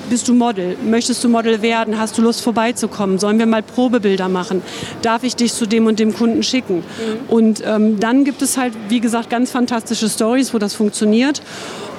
bist 0.09 0.27
du 0.27 0.33
Model? 0.33 0.77
Möchtest 0.83 1.23
du 1.23 1.29
Model 1.29 1.61
werden? 1.61 1.99
Hast 1.99 2.17
du 2.17 2.21
Lust 2.21 2.41
vorbeizukommen? 2.41 3.19
Sollen 3.19 3.39
wir 3.39 3.45
mal 3.45 3.63
Probebilder 3.63 4.29
machen? 4.29 4.61
Darf 5.01 5.23
ich 5.23 5.35
dich 5.35 5.53
zu 5.53 5.65
dem 5.65 5.87
und 5.87 5.99
dem 5.99 6.13
Kunden 6.13 6.43
schicken? 6.43 6.77
Mhm. 6.77 6.83
Und 7.29 7.63
ähm, 7.65 7.99
dann 7.99 8.23
gibt 8.23 8.41
es 8.41 8.57
halt, 8.57 8.73
wie 8.89 8.99
gesagt, 8.99 9.29
ganz 9.29 9.51
fantastische 9.51 10.09
Stories, 10.09 10.53
wo 10.53 10.59
das 10.59 10.73
funktioniert 10.73 11.41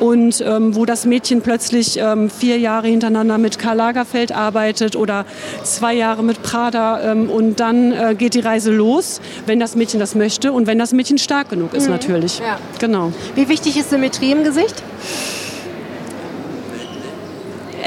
und 0.01 0.43
ähm, 0.47 0.75
wo 0.75 0.85
das 0.85 1.07
Mädchen 1.07 1.41
plötzlich 1.41 1.99
ähm, 1.99 2.31
vier 2.31 2.59
Jahre 2.59 2.89
hintereinander 2.89 3.39
mit 3.39 3.59
Karl 3.59 3.77
Lagerfeld 3.77 4.33
arbeitet 4.33 4.97
oder 4.97 5.25
zwei 5.63 5.95
Jahre 5.95 6.23
mit 6.23 6.43
Prada 6.43 7.13
ähm, 7.13 7.31
und 7.31 7.61
dann 7.61 7.93
äh, 7.93 8.15
geht 8.17 8.35
die 8.35 8.41
Reise 8.41 8.73
los, 8.73 9.21
wenn 9.47 9.59
das 9.59 9.75
Mädchen 9.75 10.01
das 10.01 10.15
möchte 10.15 10.53
und 10.53 10.67
wenn 10.67 10.79
das 10.79 10.93
Mädchen 10.93 11.19
stark 11.19 11.51
genug 11.51 11.75
ist 11.75 11.87
mhm. 11.87 11.93
natürlich. 11.93 12.39
Ja. 12.39 12.59
Genau. 12.79 13.13
Wie 13.35 13.49
wichtig 13.49 13.77
ist 13.77 13.91
Symmetrie 13.91 14.33
im 14.33 14.45
Gesicht? 14.45 14.83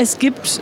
Es 0.01 0.17
gibt 0.17 0.61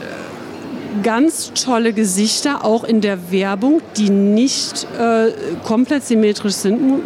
ganz 1.04 1.52
tolle 1.54 1.94
Gesichter, 1.94 2.66
auch 2.66 2.84
in 2.84 3.02
der 3.02 3.32
Werbung, 3.32 3.84
die 3.96 4.10
nicht 4.10 4.88
äh, 5.00 5.32
komplett 5.64 6.04
symmetrisch 6.04 6.56
sind. 6.56 7.04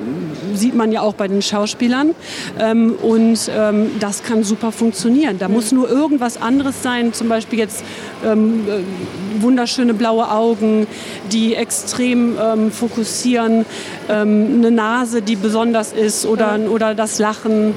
Sieht 0.54 0.74
man 0.74 0.94
ja 0.94 1.02
auch 1.02 1.13
bei 1.13 1.28
den 1.28 1.41
Schauspielern. 1.41 2.15
Ähm, 2.58 2.96
und 3.02 3.52
ähm, 3.54 3.91
das 4.00 4.24
kann 4.24 4.46
super 4.46 4.72
funktionieren. 4.72 5.39
Da 5.39 5.50
muss 5.50 5.74
nur 5.74 5.89
irgendwas 5.89 6.41
anderes 6.41 6.82
sein, 6.82 7.12
zum 7.12 7.28
Beispiel 7.28 7.60
jetzt 7.60 7.84
ähm, 8.24 8.65
äh, 8.65 9.44
wunderschöne 9.44 9.94
blaue 9.94 10.32
Augen, 10.32 10.88
die 11.34 11.56
extrem 11.56 12.38
ähm, 12.41 12.72
fokussieren, 12.72 13.65
ähm, 14.08 14.60
eine 14.60 14.72
Nase, 14.72 15.22
die 15.22 15.36
besonders 15.36 15.91
ist 15.91 16.26
oder, 16.26 16.58
oder 16.70 16.96
das 16.96 17.20
Lachen. 17.20 17.74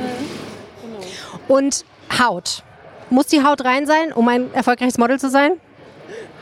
Und 1.48 1.84
Haut. 2.20 2.62
Muss 3.10 3.26
die 3.26 3.42
Haut 3.42 3.64
rein 3.64 3.86
sein, 3.86 4.12
um 4.12 4.28
ein 4.28 4.52
erfolgreiches 4.54 4.98
Model 4.98 5.18
zu 5.18 5.30
sein? 5.30 5.52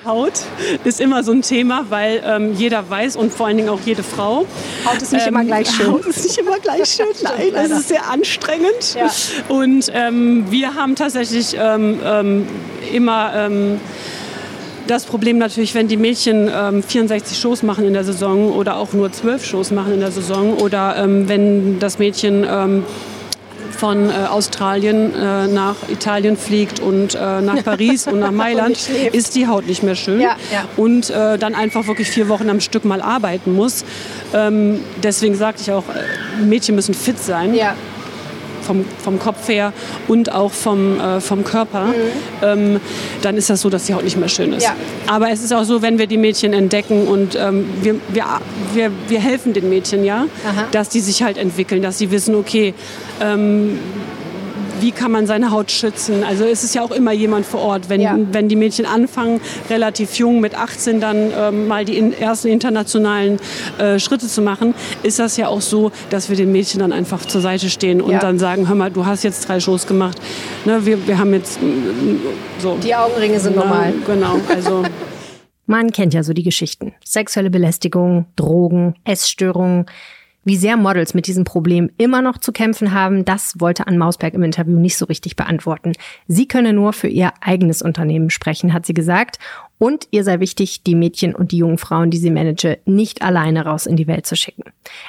Haut 0.05 0.33
ist 0.83 1.01
immer 1.01 1.23
so 1.23 1.31
ein 1.31 1.43
Thema, 1.43 1.87
weil 1.89 2.23
ähm, 2.27 2.55
jeder 2.55 2.89
weiß 2.91 3.15
und 3.15 3.33
vor 3.33 3.47
allen 3.47 3.57
Dingen 3.57 3.69
auch 3.69 3.79
jede 3.85 4.03
Frau. 4.03 4.47
Haut 4.85 5.01
ist 5.01 5.13
nicht 5.13 5.27
ähm, 5.27 5.35
immer 5.35 5.45
gleich 5.45 5.71
schön. 5.71 5.93
Haut 5.93 6.07
ist 6.07 6.25
nicht 6.25 6.39
immer 6.39 6.59
gleich 6.59 6.89
schön. 6.97 7.07
Nein, 7.23 7.53
das 7.55 7.71
ist 7.71 7.89
sehr 7.89 8.11
anstrengend. 8.11 8.97
Ja. 8.97 9.11
Und 9.49 9.93
ähm, 9.95 10.51
wir 10.51 10.75
haben 10.75 10.97
tatsächlich 10.97 11.57
ähm, 11.57 12.01
ähm, 12.05 12.49
immer 12.93 13.33
ähm, 13.35 13.81
das 14.89 15.05
Problem 15.05 15.39
natürlich, 15.39 15.75
wenn 15.75 15.87
die 15.87 15.97
Mädchen 15.97 16.51
ähm, 16.53 16.83
64 16.83 17.39
Shows 17.39 17.63
machen 17.63 17.87
in 17.87 17.93
der 17.93 18.05
Saison 18.05 18.53
oder 18.53 18.77
auch 18.77 18.93
nur 18.93 19.13
12 19.13 19.45
Shows 19.45 19.71
machen 19.71 19.95
in 19.95 20.01
der 20.01 20.11
Saison 20.11 20.55
oder 20.55 20.97
ähm, 20.97 21.29
wenn 21.29 21.79
das 21.79 22.01
Mädchen 22.01 22.45
ähm, 22.49 22.85
von 23.75 24.11
äh, 24.11 24.13
Australien 24.13 25.15
äh, 25.15 25.47
nach 25.49 25.77
Italien 25.89 26.37
fliegt 26.37 26.81
und 26.81 27.15
äh, 27.15 27.41
nach 27.41 27.63
Paris 27.65 28.07
und 28.07 28.21
nach 28.21 28.31
Mailand, 28.31 28.89
ist 29.13 29.35
die 29.35 29.47
Haut 29.47 29.67
nicht 29.67 29.83
mehr 29.83 29.95
schön. 29.95 30.21
Ja, 30.21 30.37
ja. 30.53 30.65
Und 30.77 31.11
äh, 31.11 31.39
dann 31.39 31.55
einfach 31.55 31.87
wirklich 31.87 32.09
vier 32.09 32.29
Wochen 32.29 32.49
am 32.49 32.61
Stück 32.61 32.85
mal 32.85 33.03
arbeiten 33.03 33.55
muss. 33.55 33.85
Ähm, 34.35 34.81
deswegen 35.03 35.35
sagte 35.35 35.63
ich 35.63 35.73
auch, 35.73 35.85
äh, 35.89 36.43
Mädchen 36.45 36.75
müssen 36.75 36.95
fit 36.95 37.19
sein. 37.19 37.55
Ja 37.55 37.75
vom, 38.63 38.85
vom 39.03 39.19
Kopf 39.19 39.49
her 39.49 39.73
und 40.09 40.33
auch 40.33 40.53
vom, 40.53 40.99
äh, 41.01 41.21
vom 41.21 41.45
Körper, 41.45 41.87
mhm. 41.87 41.93
ähm, 42.43 42.81
dann 43.23 43.37
ist 43.37 43.51
das 43.51 43.61
so, 43.61 43.71
dass 43.71 43.85
die 43.85 43.95
Haut 43.95 44.05
nicht 44.05 44.17
mehr 44.17 44.29
schön 44.29 44.53
ist. 44.53 44.65
Ja. 44.65 44.75
Aber 45.07 45.31
es 45.31 45.43
ist 45.43 45.53
auch 45.53 45.65
so, 45.65 45.83
wenn 45.83 45.99
wir 45.99 46.07
die 46.07 46.19
Mädchen 46.19 46.53
entdecken 46.53 47.07
und 47.07 47.37
ähm, 47.37 47.69
wir, 47.83 47.97
wir, 48.09 48.25
wir, 48.73 48.91
wir 49.09 49.21
helfen 49.21 49.53
den 49.53 49.69
Mädchen 49.69 50.05
ja, 50.05 50.27
Aha. 50.47 50.65
dass 50.73 50.89
die 50.89 51.01
sich 51.01 51.23
halt 51.23 51.39
entwickeln, 51.39 51.83
dass 51.83 51.99
sie 51.99 52.11
wissen, 52.11 52.35
okay, 52.35 52.75
ähm, 53.21 53.79
wie 54.83 54.91
kann 54.91 55.13
man 55.13 55.27
seine 55.27 55.53
Haut 55.53 55.71
schützen. 55.71 56.25
Also 56.25 56.45
es 56.45 56.65
ist 56.65 56.75
ja 56.75 56.83
auch 56.83 56.91
immer 56.91 57.13
jemand 57.13 57.47
vor 57.47 57.61
Ort. 57.61 57.89
Wenn, 57.89 58.01
ja. 58.01 58.19
wenn 58.33 58.49
die 58.49 58.57
Mädchen 58.57 58.85
anfangen, 58.85 59.41
relativ 59.71 60.17
jung 60.17 60.41
mit 60.41 60.55
18 60.55 61.01
dann 61.01 61.33
ähm, 61.35 61.69
mal 61.69 61.85
die 61.85 61.97
in, 61.97 62.13
ersten 62.13 62.49
internationalen 62.49 63.39
äh, 63.79 63.99
Schritte 63.99 64.27
zu 64.27 64.43
machen, 64.43 64.75
ist 65.03 65.21
das 65.21 65.37
ja 65.37 65.47
auch 65.47 65.61
so, 65.61 65.93
dass 66.11 66.29
wir 66.29 66.37
den 66.37 66.51
Mädchen 66.53 66.81
dann 66.81 66.93
einfach 66.93 67.25
zur 67.25 67.41
Seite 67.41 67.71
stehen 67.71 68.03
und 68.03 68.11
ja. 68.11 68.19
dann 68.19 68.39
sagen, 68.39 68.69
hör 68.69 68.75
mal, 68.75 68.91
du 68.91 69.07
hast 69.07 69.23
jetzt 69.23 69.49
drei 69.49 69.61
Shows 69.61 69.87
gemacht. 69.87 70.19
Ne, 70.65 70.85
wir, 70.85 71.07
wir 71.07 71.17
haben 71.17 71.33
jetzt 71.33 71.61
so. 72.59 72.77
Die 72.83 72.95
Augenringe 72.95 73.39
sind 73.39 73.55
Na, 73.57 73.63
normal. 73.63 73.95
Genau, 74.05 74.41
also. 74.49 74.83
Man 75.67 75.93
kennt 75.93 76.13
ja 76.13 76.25
so 76.25 76.33
die 76.33 76.43
Geschichten. 76.43 76.93
Sexuelle 77.05 77.49
Belästigung, 77.49 78.27
Drogen, 78.35 78.97
Essstörungen. 79.05 79.87
Wie 80.45 80.57
sehr 80.57 80.77
Models 80.77 81.15
mit 81.15 81.29
diesem 81.29 81.45
Problem 81.45 81.91
immer 81.99 82.21
noch 82.21 82.39
zu 82.39 82.51
kämpfen 82.51 82.93
haben, 82.93 83.25
das 83.25 83.61
wollte 83.61 83.87
Ann 83.87 83.97
Mausberg 83.97 84.35
im 84.35 84.43
Interview 84.43 84.77
nicht 84.77 84.97
so 84.97 85.05
richtig 85.05 85.37
beantworten. 85.37 85.93
Sie 86.27 86.49
könne 86.49 86.73
nur 86.73 86.93
für 86.93 87.07
ihr 87.07 87.33
eigenes 87.41 87.81
Unternehmen 87.81 88.29
sprechen, 88.29 88.73
hat 88.73 88.85
sie 88.85 88.95
gesagt. 88.95 89.39
Und 89.79 90.09
ihr 90.11 90.25
sei 90.25 90.41
wichtig, 90.41 90.83
die 90.83 90.95
Mädchen 90.95 91.35
und 91.35 91.53
die 91.53 91.59
jungen 91.59 91.79
Frauen, 91.79 92.11
die 92.11 92.19
sie 92.19 92.31
manage, 92.31 92.79
nicht 92.87 93.23
alleine 93.23 93.65
raus 93.65 93.87
in 93.87 93.97
die 93.97 94.07
Welt 94.07 94.27
zu 94.27 94.37
schicken. 94.37 94.65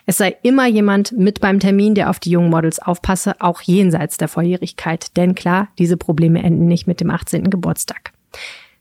Es 0.06 0.18
sei 0.18 0.36
immer 0.44 0.68
jemand 0.68 1.12
mit 1.12 1.42
beim 1.42 1.60
Termin, 1.60 1.96
der 1.96 2.10
auf 2.10 2.20
die 2.20 2.32
jungen 2.32 2.50
Models 2.50 2.80
aufpasse, 2.80 3.40
auch 3.40 3.62
jenseits 3.62 4.18
der 4.18 4.28
Volljährigkeit. 4.28 5.16
Denn 5.18 5.36
klar, 5.36 5.70
diese 5.80 5.98
Probleme 5.98 6.44
enden 6.44 6.68
nicht 6.68 6.86
mit 6.86 7.02
dem 7.02 7.10
18. 7.10 7.50
Geburtstag. 7.50 8.14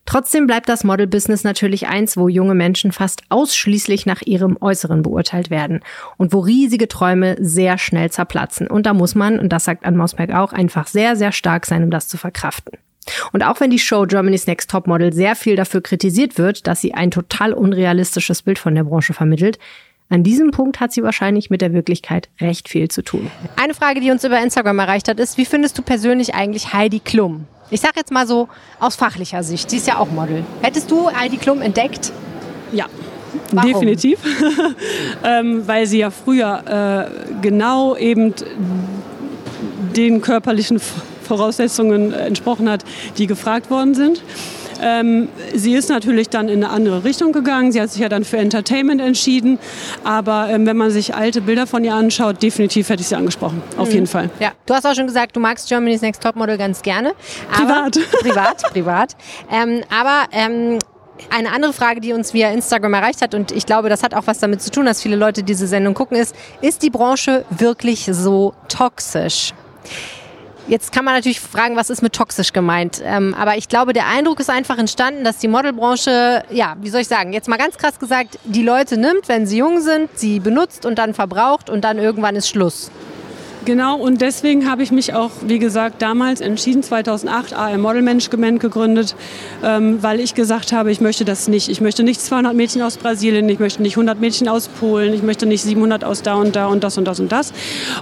Trotzdem 0.05 0.47
bleibt 0.47 0.69
das 0.69 0.85
Model-Business 0.85 1.45
natürlich 1.45 1.87
eins, 1.87 2.17
wo 2.17 2.29
junge 2.29 2.55
Menschen 2.55 2.93
fast 2.93 3.23
ausschließlich 3.29 4.05
nach 4.05 4.23
ihrem 4.23 4.57
Äußeren 4.61 5.03
beurteilt 5.03 5.49
werden 5.49 5.81
und 6.17 6.33
wo 6.33 6.41
riesige 6.41 6.88
Träume 6.88 7.37
sehr 7.38 7.79
schnell 7.79 8.11
zerplatzen. 8.11 8.67
Und 8.67 8.87
da 8.87 8.95
muss 8.95 9.15
man, 9.15 9.38
und 9.38 9.51
das 9.51 9.65
sagt 9.65 9.85
Ann 9.85 9.97
Mausberg 9.97 10.35
auch, 10.35 10.53
einfach 10.53 10.88
sehr, 10.88 11.15
sehr 11.17 11.33
stark 11.33 11.67
sein, 11.67 11.85
um 11.85 11.91
das 11.91 12.09
zu 12.09 12.17
verkraften. 12.17 12.79
Und 13.33 13.43
auch 13.43 13.61
wenn 13.61 13.71
die 13.71 13.79
Show 13.79 14.07
Germany's 14.07 14.47
Next 14.47 14.71
Topmodel 14.71 15.12
sehr 15.12 15.35
viel 15.35 15.57
dafür 15.57 15.81
kritisiert 15.81 16.38
wird, 16.38 16.67
dass 16.67 16.81
sie 16.81 16.95
ein 16.95 17.11
total 17.11 17.53
unrealistisches 17.53 18.43
Bild 18.43 18.59
von 18.59 18.75
der 18.75 18.85
Branche 18.85 19.12
vermittelt, 19.12 19.59
An 20.12 20.22
diesem 20.22 20.51
Punkt 20.51 20.79
hat 20.79 20.92
sie 20.92 21.03
wahrscheinlich 21.03 21.48
mit 21.48 21.62
der 21.62 21.72
Wirklichkeit 21.72 22.29
recht 22.38 22.68
viel 22.68 22.88
zu 22.88 23.03
tun. 23.03 23.31
Eine 23.57 23.72
Frage, 23.72 24.01
die 24.01 24.11
uns 24.11 24.22
über 24.25 24.38
Instagram 24.42 24.79
erreicht 24.79 25.09
hat, 25.09 25.18
ist, 25.18 25.38
wie 25.38 25.46
findest 25.46 25.79
du 25.79 25.83
persönlich 25.83 26.35
eigentlich 26.35 26.75
Heidi 26.75 27.01
Klum? 27.01 27.46
Ich 27.70 27.81
sage 27.81 27.94
jetzt 27.96 28.12
mal 28.12 28.27
so 28.27 28.51
aus 28.79 28.94
fachlicher 28.94 29.42
Sicht, 29.42 29.70
sie 29.70 29.79
ist 29.79 29.87
ja 29.87 29.96
auch 29.96 30.11
Model. 30.11 30.44
Hättest 30.61 30.90
du 30.90 31.11
Heidi 31.11 31.38
Klum 31.38 31.62
entdeckt? 31.62 32.12
Ja. 32.72 32.88
Warum? 33.53 33.72
Definitiv, 33.72 34.18
ähm, 35.25 35.66
weil 35.66 35.87
sie 35.87 36.01
ja 36.01 36.11
früher 36.11 37.09
äh, 37.09 37.40
genau 37.40 37.96
eben 37.96 38.35
den 39.96 40.20
körperlichen 40.20 40.79
Voraussetzungen 41.22 42.12
entsprochen 42.12 42.68
hat, 42.68 42.85
die 43.16 43.27
gefragt 43.27 43.70
worden 43.70 43.94
sind. 43.94 44.22
Ähm, 44.83 45.29
sie 45.55 45.75
ist 45.75 45.88
natürlich 45.88 46.29
dann 46.29 46.49
in 46.49 46.64
eine 46.64 46.73
andere 46.73 47.05
Richtung 47.05 47.33
gegangen. 47.33 47.73
Sie 47.73 47.81
hat 47.81 47.90
sich 47.90 48.03
ja 48.03 48.09
dann 48.09 48.25
für 48.25 48.38
Entertainment 48.38 49.01
entschieden. 49.01 49.59
Aber 50.05 50.49
ähm, 50.51 50.66
wenn 50.66 50.77
man 50.77 50.90
sich 50.90 51.14
alte 51.14 51.40
Bilder 51.40 51.66
von 51.66 51.85
ihr 51.85 51.95
anschaut, 51.95 52.42
definitiv 52.42 52.88
hätte 52.88 53.03
ich 53.03 53.09
sie 53.09 53.16
angesprochen. 53.16 53.62
Auf 53.77 53.88
mhm. 53.88 53.95
jeden 53.95 54.07
Fall. 54.07 54.31
Ja, 54.40 54.53
du 54.66 54.75
hast 54.75 54.87
auch 54.87 54.95
schon 54.95 55.07
gesagt, 55.07 55.37
du 55.37 55.40
magst 55.40 55.68
Germany's 55.68 56.03
Next 56.03 56.23
Topmodel 56.23 56.59
ganz 56.59 56.83
gerne. 56.83 57.12
privat. 57.51 57.99
Privat, 58.21 58.62
privat. 58.73 59.16
Ähm, 59.51 59.83
aber 59.90 60.27
ähm, 60.33 60.79
eine 61.31 61.53
andere 61.53 61.73
Frage, 61.73 62.01
die 62.01 62.12
uns 62.12 62.35
via 62.35 62.51
Instagram 62.51 62.95
erreicht 62.95 63.23
hat, 63.23 63.35
und 63.35 63.53
ich 63.53 63.66
glaube, 63.66 63.88
das 63.88 64.03
hat 64.03 64.14
auch 64.14 64.27
was 64.27 64.38
damit 64.38 64.62
zu 64.62 64.71
tun, 64.71 64.87
dass 64.87 65.03
viele 65.03 65.16
Leute 65.16 65.42
diese 65.42 65.66
Sendung 65.66 65.95
gucken, 65.95 66.16
ist, 66.16 66.35
ist 66.61 66.83
die 66.83 66.90
Branche 66.90 67.45
wirklich 67.51 68.09
so 68.11 68.55
toxisch? 68.68 69.53
Jetzt 70.68 70.92
kann 70.92 71.05
man 71.05 71.14
natürlich 71.14 71.40
fragen, 71.40 71.77
was 71.77 71.90
ist 71.90 72.03
mit 72.03 72.12
toxisch 72.12 72.53
gemeint? 72.53 73.03
Ähm, 73.05 73.35
aber 73.35 73.57
ich 73.57 73.68
glaube, 73.68 73.92
der 73.92 74.07
Eindruck 74.07 74.38
ist 74.38 74.48
einfach 74.48 74.79
entstanden, 74.79 75.25
dass 75.25 75.38
die 75.38 75.48
Modelbranche, 75.48 76.44
ja, 76.51 76.77
wie 76.81 76.88
soll 76.88 77.01
ich 77.01 77.09
sagen, 77.09 77.33
jetzt 77.33 77.48
mal 77.48 77.57
ganz 77.57 77.77
krass 77.79 77.98
gesagt, 77.98 78.38
die 78.44 78.62
Leute 78.62 78.96
nimmt, 78.96 79.29
wenn 79.29 79.46
sie 79.46 79.59
jung 79.59 79.81
sind, 79.81 80.09
sie 80.14 80.38
benutzt 80.38 80.87
und 80.87 80.98
dann 80.98 81.14
verbraucht 81.14 81.68
und 81.68 81.83
dann 81.83 81.98
irgendwann 81.98 82.37
ist 82.37 82.48
Schluss. 82.48 82.90
Genau, 83.64 83.96
und 83.96 84.20
deswegen 84.20 84.68
habe 84.68 84.83
ich 84.83 84.90
mich 84.90 85.14
auch, 85.14 85.31
wie 85.46 85.61
gesagt, 85.61 86.03
damals 86.03 86.40
entschieden, 86.40 86.83
2008 86.83 87.57
AM 87.57 87.81
Model 87.81 88.03
Management 88.03 88.59
gegründet, 88.59 89.14
ähm, 89.62 90.03
weil 90.03 90.18
ich 90.18 90.35
gesagt 90.35 90.72
habe, 90.72 90.90
ich 90.90 91.01
möchte 91.01 91.25
das 91.25 91.46
nicht. 91.46 91.68
Ich 91.68 91.81
möchte 91.81 92.03
nicht 92.03 92.20
200 92.20 92.57
Mädchen 92.57 92.83
aus 92.83 92.96
Brasilien, 92.96 93.48
ich 93.48 93.61
möchte 93.61 93.81
nicht 93.81 93.96
100 93.96 94.20
Mädchen 94.20 94.48
aus 94.48 94.66
Polen, 94.66 95.14
ich 95.14 95.22
möchte 95.22 95.46
nicht 95.46 95.62
700 95.62 96.03
aus 96.03 96.22
da 96.22 96.35
und 96.35 96.57
da 96.57 96.66
und 96.66 96.83
das 96.83 96.98
und 96.98 97.05
das 97.05 97.20
und 97.20 97.31
das 97.31 97.53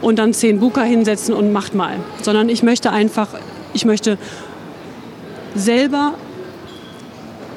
und 0.00 0.18
dann 0.18 0.32
10 0.32 0.60
Booker 0.60 0.82
hinsetzen 0.82 1.34
und 1.34 1.52
macht 1.52 1.74
mal. 1.74 1.96
Sondern 2.22 2.48
ich 2.48 2.62
möchte 2.62 2.90
einfach, 2.90 3.28
ich 3.74 3.84
möchte 3.84 4.16
selber 5.54 6.14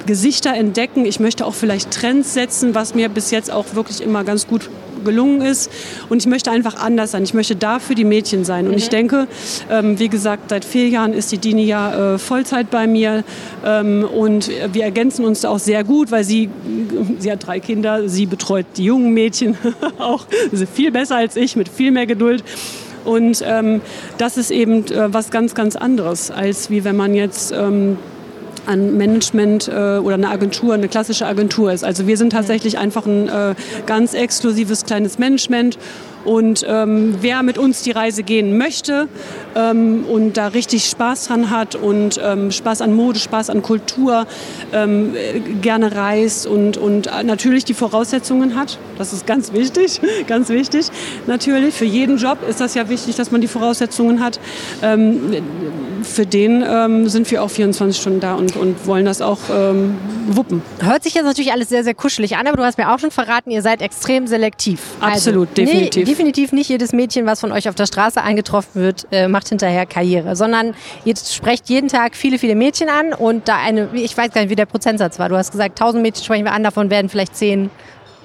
Gesichter 0.05 0.53
entdecken. 0.53 1.05
Ich 1.05 1.19
möchte 1.19 1.45
auch 1.45 1.53
vielleicht 1.53 1.91
Trends 1.91 2.33
setzen, 2.33 2.75
was 2.75 2.95
mir 2.95 3.09
bis 3.09 3.31
jetzt 3.31 3.51
auch 3.51 3.75
wirklich 3.75 4.01
immer 4.01 4.23
ganz 4.23 4.47
gut 4.47 4.69
gelungen 5.03 5.41
ist. 5.41 5.71
Und 6.09 6.19
ich 6.19 6.27
möchte 6.27 6.51
einfach 6.51 6.75
anders 6.75 7.11
sein. 7.11 7.23
Ich 7.23 7.33
möchte 7.33 7.55
da 7.55 7.79
für 7.79 7.95
die 7.95 8.05
Mädchen 8.05 8.45
sein. 8.45 8.65
Und 8.65 8.71
mhm. 8.71 8.77
ich 8.77 8.89
denke, 8.89 9.27
ähm, 9.69 9.99
wie 9.99 10.09
gesagt, 10.09 10.49
seit 10.49 10.65
vier 10.65 10.87
Jahren 10.89 11.13
ist 11.13 11.31
die 11.31 11.37
Dini 11.37 11.65
ja 11.65 12.15
äh, 12.15 12.17
Vollzeit 12.17 12.69
bei 12.69 12.87
mir. 12.87 13.23
Ähm, 13.65 14.03
und 14.03 14.49
wir 14.71 14.83
ergänzen 14.83 15.25
uns 15.25 15.45
auch 15.45 15.59
sehr 15.59 15.83
gut, 15.83 16.11
weil 16.11 16.23
sie, 16.23 16.49
sie 17.19 17.31
hat 17.31 17.45
drei 17.45 17.59
Kinder, 17.59 18.07
sie 18.07 18.25
betreut 18.25 18.65
die 18.77 18.85
jungen 18.85 19.13
Mädchen 19.13 19.57
auch 19.99 20.25
viel 20.73 20.91
besser 20.91 21.17
als 21.17 21.35
ich, 21.35 21.55
mit 21.55 21.69
viel 21.69 21.91
mehr 21.91 22.05
Geduld. 22.05 22.43
Und 23.05 23.43
ähm, 23.45 23.81
das 24.17 24.37
ist 24.37 24.49
eben 24.49 24.85
äh, 24.87 25.13
was 25.13 25.29
ganz, 25.29 25.55
ganz 25.55 25.75
anderes, 25.75 26.31
als 26.31 26.69
wie 26.69 26.85
wenn 26.85 26.95
man 26.95 27.13
jetzt 27.13 27.51
ähm, 27.51 27.97
an 28.65 28.97
Management 28.97 29.67
äh, 29.67 29.97
oder 29.97 30.15
eine 30.15 30.29
Agentur, 30.29 30.73
eine 30.73 30.87
klassische 30.87 31.25
Agentur 31.25 31.71
ist. 31.71 31.83
Also 31.83 32.07
wir 32.07 32.17
sind 32.17 32.31
tatsächlich 32.31 32.77
einfach 32.77 33.05
ein 33.05 33.27
äh, 33.27 33.55
ganz 33.85 34.13
exklusives 34.13 34.85
kleines 34.85 35.19
Management 35.19 35.77
und 36.25 36.65
ähm, 36.67 37.15
wer 37.19 37.43
mit 37.43 37.57
uns 37.57 37.81
die 37.83 37.91
Reise 37.91 38.23
gehen 38.23 38.57
möchte 38.57 39.07
ähm, 39.55 40.05
und 40.05 40.37
da 40.37 40.47
richtig 40.47 40.85
Spaß 40.85 41.27
dran 41.27 41.49
hat 41.49 41.75
und 41.75 42.19
ähm, 42.23 42.51
Spaß 42.51 42.81
an 42.81 42.93
Mode, 42.93 43.19
Spaß 43.19 43.49
an 43.49 43.61
Kultur, 43.61 44.25
ähm, 44.71 45.15
gerne 45.61 45.95
reist 45.95 46.47
und, 46.47 46.77
und 46.77 47.09
natürlich 47.23 47.65
die 47.65 47.73
Voraussetzungen 47.73 48.55
hat, 48.55 48.77
das 48.97 49.11
ist 49.13 49.27
ganz 49.27 49.53
wichtig, 49.53 49.99
ganz 50.27 50.49
wichtig. 50.49 50.87
Natürlich, 51.27 51.75
für 51.75 51.85
jeden 51.85 52.17
Job 52.17 52.37
ist 52.47 52.61
das 52.61 52.73
ja 52.73 52.87
wichtig, 52.89 53.15
dass 53.15 53.31
man 53.31 53.41
die 53.41 53.47
Voraussetzungen 53.47 54.23
hat. 54.23 54.39
Ähm, 56.03 56.13
für 56.13 56.25
den 56.25 56.63
ähm, 56.67 57.07
sind 57.09 57.29
wir 57.31 57.43
auch 57.43 57.49
24 57.49 57.99
Stunden 57.99 58.19
da 58.19 58.35
und, 58.35 58.55
und 58.55 58.85
wollen 58.85 59.05
das 59.05 59.21
auch 59.21 59.39
wuppen. 60.27 60.61
Hört 60.79 61.03
sich 61.03 61.13
jetzt 61.13 61.25
natürlich 61.25 61.51
alles 61.51 61.69
sehr, 61.69 61.83
sehr 61.83 61.93
kuschelig 61.93 62.37
an, 62.37 62.47
aber 62.47 62.57
du 62.57 62.63
hast 62.63 62.77
mir 62.77 62.93
auch 62.93 62.99
schon 62.99 63.11
verraten, 63.11 63.51
ihr 63.51 63.61
seid 63.61 63.81
extrem 63.81 64.27
selektiv. 64.27 64.79
Absolut, 64.99 65.49
also, 65.49 65.53
definitiv. 65.55 65.95
Nee, 65.95 66.11
definitiv 66.11 66.51
nicht 66.51 66.69
jedes 66.69 66.93
Mädchen, 66.93 67.25
was 67.25 67.39
von 67.41 67.51
euch 67.51 67.67
auf 67.69 67.75
der 67.75 67.85
Straße 67.85 68.21
eingetroffen 68.21 68.81
wird, 68.81 69.07
äh, 69.11 69.27
macht 69.27 69.49
hinterher 69.49 69.85
Karriere, 69.85 70.35
sondern 70.35 70.73
ihr 71.05 71.15
sprecht 71.15 71.69
jeden 71.69 71.87
Tag 71.87 72.15
viele, 72.15 72.39
viele 72.39 72.55
Mädchen 72.55 72.89
an 72.89 73.13
und 73.13 73.47
da 73.47 73.57
eine, 73.57 73.89
ich 73.93 74.17
weiß 74.17 74.31
gar 74.31 74.41
nicht, 74.41 74.49
wie 74.49 74.55
der 74.55 74.65
Prozentsatz 74.65 75.19
war. 75.19 75.29
Du 75.29 75.37
hast 75.37 75.51
gesagt, 75.51 75.79
1000 75.79 76.01
Mädchen 76.01 76.23
sprechen 76.23 76.45
wir 76.45 76.53
an, 76.53 76.63
davon 76.63 76.89
werden 76.89 77.09
vielleicht 77.09 77.35
10 77.35 77.69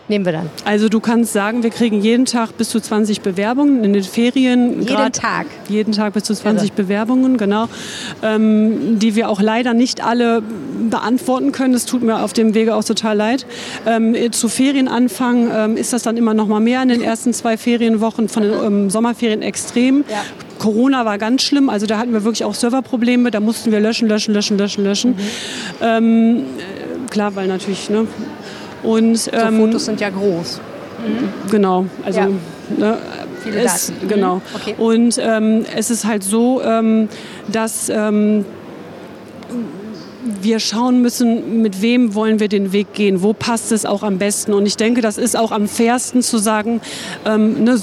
nehmen 0.08 0.24
wir 0.24 0.32
dann? 0.32 0.50
Also 0.64 0.88
du 0.88 1.00
kannst 1.00 1.32
sagen, 1.32 1.62
wir 1.62 1.70
kriegen 1.70 2.00
jeden 2.00 2.24
Tag 2.24 2.56
bis 2.56 2.70
zu 2.70 2.80
20 2.80 3.20
Bewerbungen 3.20 3.84
in 3.84 3.92
den 3.92 4.02
Ferien. 4.02 4.82
Jeden 4.82 5.12
Tag? 5.12 5.46
Jeden 5.68 5.92
Tag 5.92 6.14
bis 6.14 6.24
zu 6.24 6.34
20 6.34 6.70
also. 6.70 6.82
Bewerbungen, 6.82 7.36
genau. 7.36 7.68
Ähm, 8.22 8.98
die 8.98 9.14
wir 9.14 9.28
auch 9.28 9.40
leider 9.40 9.74
nicht 9.74 10.04
alle 10.04 10.42
beantworten 10.90 11.52
können. 11.52 11.72
Das 11.72 11.86
tut 11.86 12.02
mir 12.02 12.22
auf 12.22 12.32
dem 12.32 12.54
Wege 12.54 12.74
auch 12.74 12.84
total 12.84 13.16
leid. 13.16 13.46
Ähm, 13.86 14.14
zu 14.32 14.48
Ferienanfang 14.48 15.50
ähm, 15.52 15.76
ist 15.76 15.92
das 15.92 16.02
dann 16.02 16.16
immer 16.16 16.34
noch 16.34 16.48
mal 16.48 16.60
mehr 16.60 16.82
in 16.82 16.88
den 16.88 17.02
ersten 17.02 17.32
zwei 17.32 17.56
Ferienwochen, 17.56 18.28
von 18.28 18.42
den 18.42 18.52
ähm, 18.52 18.90
Sommerferien 18.90 19.42
extrem. 19.42 20.04
Ja. 20.08 20.22
Corona 20.58 21.04
war 21.04 21.18
ganz 21.18 21.42
schlimm, 21.42 21.68
also 21.68 21.86
da 21.86 21.98
hatten 21.98 22.12
wir 22.12 22.24
wirklich 22.24 22.44
auch 22.44 22.54
Serverprobleme, 22.54 23.30
da 23.30 23.40
mussten 23.40 23.70
wir 23.70 23.80
löschen, 23.80 24.08
löschen, 24.08 24.34
löschen, 24.34 24.58
löschen, 24.58 24.84
löschen. 24.84 25.10
Mhm. 25.12 25.16
Ähm, 25.80 26.42
klar, 27.10 27.36
weil 27.36 27.46
natürlich 27.46 27.88
ne, 27.90 28.06
und, 28.82 29.16
so 29.16 29.32
ähm, 29.32 29.58
Fotos 29.58 29.84
sind 29.84 30.00
ja 30.00 30.10
groß. 30.10 30.60
Mhm. 31.06 31.50
Genau, 31.50 31.86
also 32.04 32.20
ja. 32.20 32.28
ne, 32.76 32.98
Viele 33.42 33.60
es, 33.60 33.86
Daten. 33.86 34.08
Genau. 34.08 34.36
Mhm. 34.36 34.42
Okay. 34.54 34.74
Und 34.78 35.18
ähm, 35.20 35.64
es 35.76 35.90
ist 35.90 36.04
halt 36.04 36.22
so, 36.22 36.62
ähm, 36.62 37.08
dass 37.50 37.88
ähm, 37.88 38.44
wir 40.42 40.58
schauen 40.58 41.00
müssen, 41.00 41.62
mit 41.62 41.80
wem 41.80 42.14
wollen 42.14 42.40
wir 42.40 42.48
den 42.48 42.72
Weg 42.72 42.92
gehen, 42.92 43.22
wo 43.22 43.32
passt 43.32 43.72
es 43.72 43.86
auch 43.86 44.02
am 44.02 44.18
besten. 44.18 44.52
Und 44.52 44.66
ich 44.66 44.76
denke, 44.76 45.00
das 45.00 45.18
ist 45.18 45.36
auch 45.36 45.52
am 45.52 45.68
fairsten 45.68 46.22
zu 46.22 46.38
sagen, 46.38 46.80
ähm, 47.24 47.64
ne, 47.64 47.80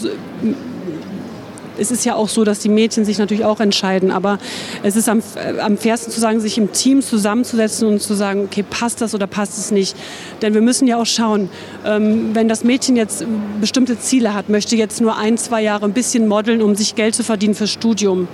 es 1.78 1.92
ist 1.92 2.06
ja 2.06 2.16
auch 2.16 2.30
so, 2.30 2.44
dass 2.44 2.60
die 2.60 2.70
Mädchen 2.70 3.06
sich 3.06 3.18
natürlich 3.18 3.46
auch 3.46 3.60
entscheiden, 3.60 4.12
aber 4.12 4.40
es 4.84 4.96
ist 4.96 5.10
am, 5.10 5.22
äh, 5.36 5.60
am 5.60 5.78
fairsten 5.78 6.12
zu 6.12 6.20
sagen, 6.20 6.40
sich 6.40 6.58
im 6.58 6.72
Team 6.72 7.02
zusammenzusetzen 7.02 7.88
und 7.88 8.02
zu 8.02 8.14
sagen, 8.14 8.46
okay, 8.46 8.64
passt 8.68 9.02
das 9.02 9.14
oder 9.14 9.28
passt 9.28 9.58
es 9.58 9.72
nicht. 9.72 9.96
Denn 10.42 10.54
wir 10.54 10.62
müssen 10.62 10.88
ja 10.88 10.98
auch 10.98 11.06
schauen, 11.06 11.50
ähm, 11.86 12.34
wenn 12.34 12.48
das 12.48 12.64
Mädchen 12.64 12.96
jetzt 12.96 13.26
bestimmte 13.60 14.00
Ziele 14.00 14.34
hat, 14.34 14.50
möchte 14.50 14.76
jetzt 14.76 15.02
nur 15.02 15.18
ein, 15.18 15.38
zwei 15.38 15.62
Jahre 15.62 15.86
ein 15.86 15.94
bisschen 15.94 16.28
modeln, 16.28 16.62
um 16.62 16.76
sich 16.76 16.96
Geld 16.96 17.16
zu 17.16 17.24
verdienen 17.24 17.56
fürs 17.56 17.72
Studium, 17.72 18.28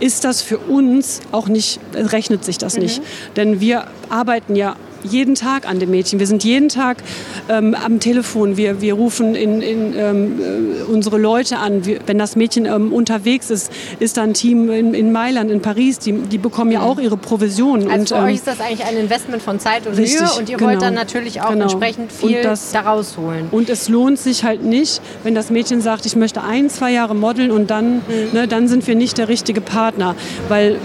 ist 0.00 0.24
das 0.24 0.42
für 0.42 0.58
uns 0.58 1.20
auch 1.32 1.48
nicht, 1.48 1.80
rechnet 1.94 2.44
sich 2.44 2.58
das 2.58 2.76
mhm. 2.76 2.82
nicht. 2.82 3.02
Denn 3.36 3.60
wir 3.60 3.86
arbeiten 4.08 4.56
ja 4.56 4.76
jeden 5.02 5.34
Tag 5.34 5.68
an 5.68 5.78
dem 5.78 5.90
Mädchen. 5.90 6.18
Wir 6.18 6.26
sind 6.26 6.44
jeden 6.44 6.68
Tag 6.68 6.98
ähm, 7.48 7.74
am 7.74 8.00
Telefon. 8.00 8.56
Wir, 8.56 8.80
wir 8.80 8.94
rufen 8.94 9.34
in, 9.34 9.62
in, 9.62 9.94
ähm, 9.96 10.40
äh, 10.40 10.82
unsere 10.90 11.18
Leute 11.18 11.58
an. 11.58 11.84
Wir, 11.84 12.00
wenn 12.06 12.18
das 12.18 12.36
Mädchen 12.36 12.66
ähm, 12.66 12.92
unterwegs 12.92 13.50
ist, 13.50 13.72
ist 14.00 14.16
da 14.16 14.22
ein 14.22 14.34
Team 14.34 14.70
in, 14.70 14.94
in 14.94 15.12
Mailand, 15.12 15.50
in 15.50 15.60
Paris. 15.60 15.98
Die, 15.98 16.12
die 16.12 16.38
bekommen 16.38 16.72
ja 16.72 16.82
auch 16.82 16.98
ihre 16.98 17.16
Provision. 17.16 17.88
Also 17.88 17.98
und, 17.98 18.08
für 18.08 18.14
euch 18.16 18.28
ähm, 18.30 18.34
ist 18.34 18.46
das 18.46 18.60
eigentlich 18.60 18.84
ein 18.84 18.96
Investment 18.96 19.42
von 19.42 19.60
Zeit 19.60 19.86
und 19.86 19.96
richtig, 19.96 20.20
Mühe 20.20 20.30
und 20.38 20.48
ihr 20.48 20.56
genau, 20.56 20.70
wollt 20.70 20.82
dann 20.82 20.94
natürlich 20.94 21.40
auch 21.40 21.50
genau. 21.50 21.64
entsprechend 21.64 22.12
viel 22.12 22.42
das, 22.42 22.72
daraus 22.72 23.16
holen. 23.16 23.48
Und 23.50 23.68
es 23.70 23.88
lohnt 23.88 24.18
sich 24.18 24.44
halt 24.44 24.62
nicht, 24.62 25.00
wenn 25.22 25.34
das 25.34 25.50
Mädchen 25.50 25.80
sagt, 25.80 26.06
ich 26.06 26.16
möchte 26.16 26.42
ein, 26.42 26.70
zwei 26.70 26.92
Jahre 26.92 27.14
modeln 27.14 27.50
und 27.50 27.70
dann, 27.70 27.96
mhm. 27.96 28.02
ne, 28.32 28.48
dann 28.48 28.68
sind 28.68 28.86
wir 28.86 28.94
nicht 28.94 29.18
der 29.18 29.28
richtige 29.28 29.60
Partner. 29.60 30.14
Weil 30.48 30.78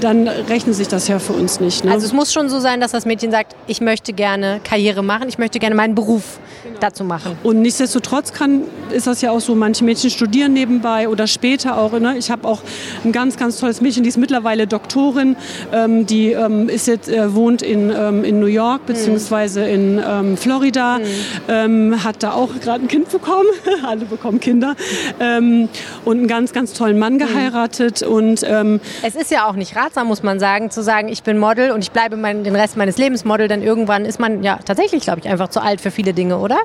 dann 0.00 0.28
rechnet 0.28 0.74
sich 0.74 0.88
das 0.88 1.08
ja 1.08 1.18
für 1.18 1.32
uns 1.32 1.60
nicht. 1.60 1.84
Ne? 1.84 1.92
Also 1.92 2.06
es 2.06 2.12
muss 2.12 2.32
schon 2.32 2.48
so 2.48 2.60
sein, 2.60 2.80
dass 2.80 2.92
das 2.92 3.06
Mädchen 3.06 3.30
sagt, 3.30 3.54
ich 3.66 3.80
möchte 3.80 4.12
gerne 4.12 4.60
Karriere 4.64 5.02
machen, 5.02 5.28
ich 5.28 5.38
möchte 5.38 5.58
gerne 5.58 5.74
meinen 5.74 5.94
Beruf 5.94 6.38
genau. 6.62 6.78
dazu 6.80 7.04
machen. 7.04 7.36
Und 7.42 7.62
nichtsdestotrotz 7.62 8.32
kann, 8.32 8.62
ist 8.90 9.06
das 9.06 9.22
ja 9.22 9.30
auch 9.30 9.40
so, 9.40 9.54
manche 9.54 9.84
Mädchen 9.84 10.10
studieren 10.10 10.52
nebenbei 10.52 11.08
oder 11.08 11.26
später 11.26 11.78
auch. 11.78 11.92
Ne? 11.92 12.16
Ich 12.18 12.30
habe 12.30 12.46
auch 12.46 12.60
ein 13.04 13.12
ganz, 13.12 13.36
ganz 13.36 13.58
tolles 13.58 13.80
Mädchen, 13.80 14.02
die 14.02 14.08
ist 14.08 14.16
mittlerweile 14.16 14.66
Doktorin, 14.66 15.36
ähm, 15.72 16.06
die 16.06 16.32
ähm, 16.32 16.68
ist 16.68 16.86
jetzt, 16.86 17.08
äh, 17.08 17.34
wohnt 17.34 17.62
in, 17.62 17.90
ähm, 17.90 18.24
in 18.24 18.40
New 18.40 18.46
York 18.46 18.80
hm. 18.80 18.86
beziehungsweise 18.86 19.64
in 19.66 20.00
ähm, 20.06 20.36
Florida, 20.36 20.98
mhm. 21.48 22.04
hat 22.04 22.22
da 22.22 22.32
auch 22.32 22.48
gerade 22.60 22.84
ein 22.84 22.88
Kind 22.88 23.10
bekommen, 23.10 23.48
alle 23.86 24.04
bekommen 24.04 24.40
Kinder 24.40 24.74
ähm, 25.20 25.68
und 26.04 26.18
einen 26.18 26.28
ganz, 26.28 26.52
ganz 26.52 26.72
tollen 26.72 26.98
Mann 26.98 27.18
hm. 27.20 27.26
geheiratet. 27.26 28.02
Mhm. 28.02 28.12
Und, 28.12 28.42
es 28.42 29.14
ist 29.14 29.30
ja 29.30 29.48
auch 29.48 29.54
nicht 29.54 29.76
ratsam, 29.86 30.08
muss 30.08 30.22
man 30.22 30.38
sagen, 30.38 30.70
zu 30.70 30.82
sagen, 30.82 31.08
ich 31.08 31.22
bin 31.22 31.38
Model 31.38 31.70
und 31.70 31.80
ich 31.80 31.92
bleibe 31.92 32.16
mein, 32.16 32.44
den 32.44 32.56
Rest 32.56 32.76
meines 32.76 32.98
Lebens 32.98 33.24
Model, 33.24 33.48
denn 33.48 33.62
irgendwann 33.62 34.04
ist 34.04 34.18
man 34.18 34.42
ja 34.42 34.58
tatsächlich, 34.64 35.04
glaube 35.04 35.20
ich, 35.20 35.28
einfach 35.28 35.48
zu 35.48 35.62
alt 35.62 35.80
für 35.80 35.90
viele 35.90 36.12
Dinge, 36.12 36.38
oder? 36.38 36.58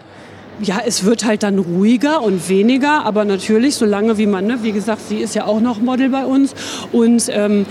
ja, 0.60 0.80
es 0.86 1.06
wird 1.06 1.26
halt 1.26 1.42
dann 1.42 1.58
ruhiger 1.58 2.22
und 2.22 2.48
weniger, 2.48 3.04
aber 3.04 3.26
natürlich, 3.26 3.74
solange 3.76 4.20
wie 4.20 4.28
man, 4.28 4.46
ne, 4.46 4.60
wie 4.62 4.72
gesagt, 4.72 5.02
sie 5.08 5.18
ist 5.18 5.34
ja 5.34 5.46
auch 5.46 5.60
noch 5.60 5.80
Model 5.80 6.10
bei 6.10 6.24
uns 6.24 6.54
und 6.92 7.32
ähm, 7.34 7.66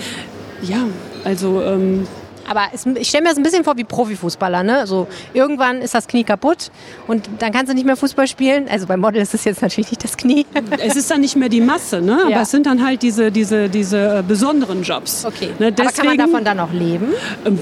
ja, 0.62 0.88
also 1.22 1.62
ähm, 1.62 2.08
aber 2.50 2.62
es, 2.74 2.84
ich 2.84 3.08
stelle 3.08 3.22
mir 3.22 3.28
das 3.28 3.38
ein 3.38 3.44
bisschen 3.44 3.62
vor 3.62 3.76
wie 3.76 3.84
Profifußballer. 3.84 4.64
Ne? 4.64 4.84
So, 4.86 5.06
irgendwann 5.32 5.80
ist 5.80 5.94
das 5.94 6.08
Knie 6.08 6.24
kaputt 6.24 6.72
und 7.06 7.28
dann 7.38 7.52
kannst 7.52 7.70
du 7.70 7.74
nicht 7.74 7.86
mehr 7.86 7.96
Fußball 7.96 8.26
spielen. 8.26 8.66
Also 8.68 8.88
beim 8.88 8.98
Model 8.98 9.22
ist 9.22 9.34
es 9.34 9.44
jetzt 9.44 9.62
natürlich 9.62 9.90
nicht 9.92 10.02
das 10.02 10.16
Knie. 10.16 10.44
es 10.80 10.96
ist 10.96 11.08
dann 11.12 11.20
nicht 11.20 11.36
mehr 11.36 11.48
die 11.48 11.60
Masse, 11.60 12.00
ne? 12.00 12.18
aber 12.22 12.30
Ja. 12.30 12.42
es 12.42 12.50
sind 12.50 12.66
dann 12.66 12.84
halt 12.84 13.02
diese, 13.02 13.30
diese, 13.30 13.68
diese 13.68 14.18
äh, 14.18 14.22
besonderen 14.26 14.82
Jobs. 14.82 15.24
Okay. 15.24 15.50
Ne? 15.60 15.68
Aber 15.78 15.92
kann 15.92 16.06
man 16.06 16.18
davon 16.18 16.44
dann 16.44 16.58
auch 16.58 16.72
leben? 16.72 17.12
Ähm, 17.44 17.60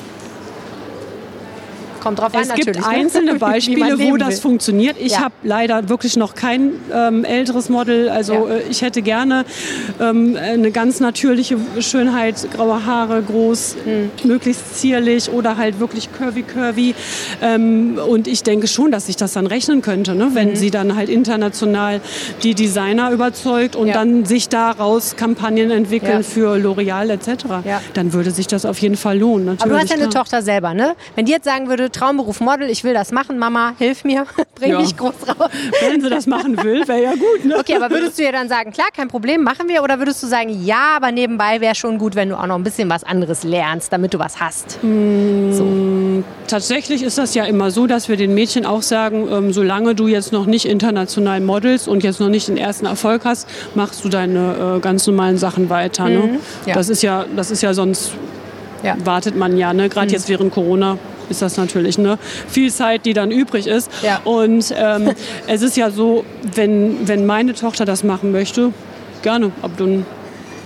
Kommt 2.01 2.19
drauf 2.19 2.35
an, 2.35 2.43
Es 2.43 2.49
natürlich. 2.49 2.67
gibt 2.77 2.81
ne? 2.81 2.87
einzelne 2.87 3.35
Beispiele, 3.39 3.99
wo 3.99 4.17
das 4.17 4.35
will. 4.37 4.41
funktioniert. 4.43 4.97
Ich 4.99 5.13
Ja. 5.13 5.21
habe 5.25 5.35
leider 5.43 5.89
wirklich 5.89 6.17
noch 6.17 6.35
kein 6.35 6.73
ähm, 6.93 7.25
älteres 7.25 7.69
Model. 7.69 8.09
Also 8.09 8.33
Ja. 8.35 8.47
äh, 8.57 8.63
ich 8.71 8.83
hätte 8.83 9.03
gerne 9.03 9.45
ähm, 10.01 10.37
eine 10.41 10.71
ganz 10.71 11.01
natürliche 11.01 11.57
Schönheit, 11.81 12.49
graue 12.55 12.85
Haare, 12.87 13.23
groß, 13.23 13.77
Hm. 13.85 14.11
möglichst 14.25 14.79
zierlich 14.81 15.31
oder 15.31 15.57
halt 15.57 15.81
wirklich 15.81 16.11
curvy, 16.13 16.43
curvy. 16.43 16.95
Ähm, 17.43 17.99
und 18.09 18.27
ich 18.29 18.43
denke 18.43 18.67
schon, 18.69 18.91
dass 18.91 19.07
sich 19.07 19.17
das 19.17 19.33
dann 19.33 19.47
rechnen 19.47 19.83
könnte, 19.83 20.15
ne? 20.15 20.27
Mhm. 20.27 20.35
wenn 20.35 20.57
sie 20.57 20.71
dann 20.71 20.97
halt 20.97 21.09
international 21.09 22.01
die 22.43 22.55
Designer 22.55 23.11
überzeugt 23.11 23.77
und 23.77 23.89
Ja. 23.89 23.95
dann 23.95 24.25
sich 24.25 24.49
daraus 24.49 25.17
Kampagnen 25.17 25.71
entwickeln 25.71 26.23
für 26.23 26.55
L'Oreal 26.57 27.11
etc. 27.11 27.45
Dann 27.95 28.13
würde 28.13 28.31
sich 28.31 28.47
das 28.47 28.65
auf 28.65 28.79
jeden 28.79 28.97
Fall 28.97 29.19
lohnen. 29.19 29.47
Natürlich, 29.47 29.63
Aber 29.63 29.75
du 29.75 29.81
hast 29.81 29.91
ja 29.91 29.97
eine 29.97 30.09
klar. 30.09 30.23
Tochter 30.25 30.43
selber, 30.43 30.75
ne? 30.75 30.95
Wenn 31.15 31.25
die 31.27 31.33
jetzt 31.33 31.45
sagen 31.45 31.69
würde, 31.69 31.88
Traumberuf 31.91 32.41
Model, 32.41 32.69
ich 32.71 32.85
will 32.85 32.95
das 32.95 33.13
machen, 33.13 33.39
Mama, 33.39 33.75
hilf 33.79 34.05
mir, 34.05 34.27
bring 34.55 34.71
Ja. 34.73 34.81
mich 34.81 34.97
groß 34.97 35.15
raus. 35.29 35.51
Wenn 35.81 36.01
sie 36.01 36.11
das 36.11 36.27
machen 36.27 36.63
will, 36.63 36.87
wäre 36.89 37.03
ja 37.03 37.13
gut. 37.13 37.45
Ne? 37.45 37.57
Okay, 37.59 37.77
aber 37.77 37.91
würdest 37.91 38.19
du 38.19 38.23
ihr 38.23 38.33
dann 38.33 38.49
sagen, 38.49 38.73
klar, 38.73 38.89
kein 38.95 39.09
Problem, 39.09 39.43
machen 39.43 39.69
wir? 39.69 39.83
Oder 39.83 39.99
würdest 39.99 40.23
du 40.23 40.27
sagen, 40.27 40.65
ja, 40.65 40.97
aber 40.97 41.13
nebenbei 41.13 41.61
wäre 41.61 41.75
schon 41.75 41.99
gut, 41.99 42.15
wenn 42.15 42.29
du 42.31 42.37
auch 42.39 42.47
noch 42.47 42.57
ein 42.57 42.65
bisschen 42.65 42.89
was 42.91 43.05
anderes 43.05 43.43
lernst, 43.45 43.93
damit 43.93 44.15
du 44.15 44.19
was 44.19 44.41
hast? 44.41 44.79
Tatsächlich 46.47 47.03
ist 47.03 47.19
das 47.19 47.35
ja 47.35 47.45
immer 47.45 47.71
so, 47.71 47.87
dass 47.87 48.09
wir 48.09 48.17
den 48.17 48.35
Mädchen 48.35 48.65
auch 48.65 48.83
sagen, 48.83 49.29
ähm, 49.31 49.53
solange 49.53 49.95
du 49.95 50.07
jetzt 50.09 50.33
noch 50.33 50.47
nicht 50.47 50.65
international 50.65 51.41
modelst 51.41 51.89
und 51.89 52.03
jetzt 52.03 52.21
noch 52.21 52.29
nicht 52.29 52.49
den 52.49 52.57
ersten 52.57 52.87
Erfolg 52.87 53.25
hast, 53.25 53.49
machst 53.75 54.05
du 54.05 54.09
deine 54.09 54.77
äh, 54.77 54.81
ganz 54.81 55.07
normalen 55.07 55.37
Sachen 55.39 55.69
weiter. 55.71 56.09
Ne? 56.09 56.19
Mhm. 56.19 56.39
ja. 56.67 56.75
Das 56.75 56.89
ist 56.89 57.03
ja, 57.03 57.25
das 57.37 57.51
ist 57.51 57.63
ja 57.63 57.75
sonst 57.75 58.13
Ja. 58.83 58.97
wartet 59.05 59.37
man 59.37 59.57
ja. 59.59 59.73
Ne? 59.75 59.89
Gerade 59.89 60.11
jetzt 60.11 60.29
während 60.29 60.53
Corona 60.53 60.97
ist 61.29 61.43
das 61.43 61.57
natürlich 61.57 61.99
ne? 61.99 62.19
viel 62.49 62.73
Zeit, 62.73 63.05
die 63.07 63.13
dann 63.13 63.31
übrig 63.31 63.67
ist. 63.67 63.91
Ja. 64.03 64.21
Und 64.25 64.73
ähm, 64.77 65.13
es 65.47 65.63
ist 65.63 65.77
ja 65.77 65.91
so, 65.91 66.25
wenn, 66.55 67.09
wenn 67.09 67.27
meine 67.27 67.55
Tochter 67.55 67.85
das 67.85 68.05
machen 68.05 68.33
möchte, 68.33 68.73
gerne. 69.23 69.53
Ab 69.63 69.73
dann 69.77 70.07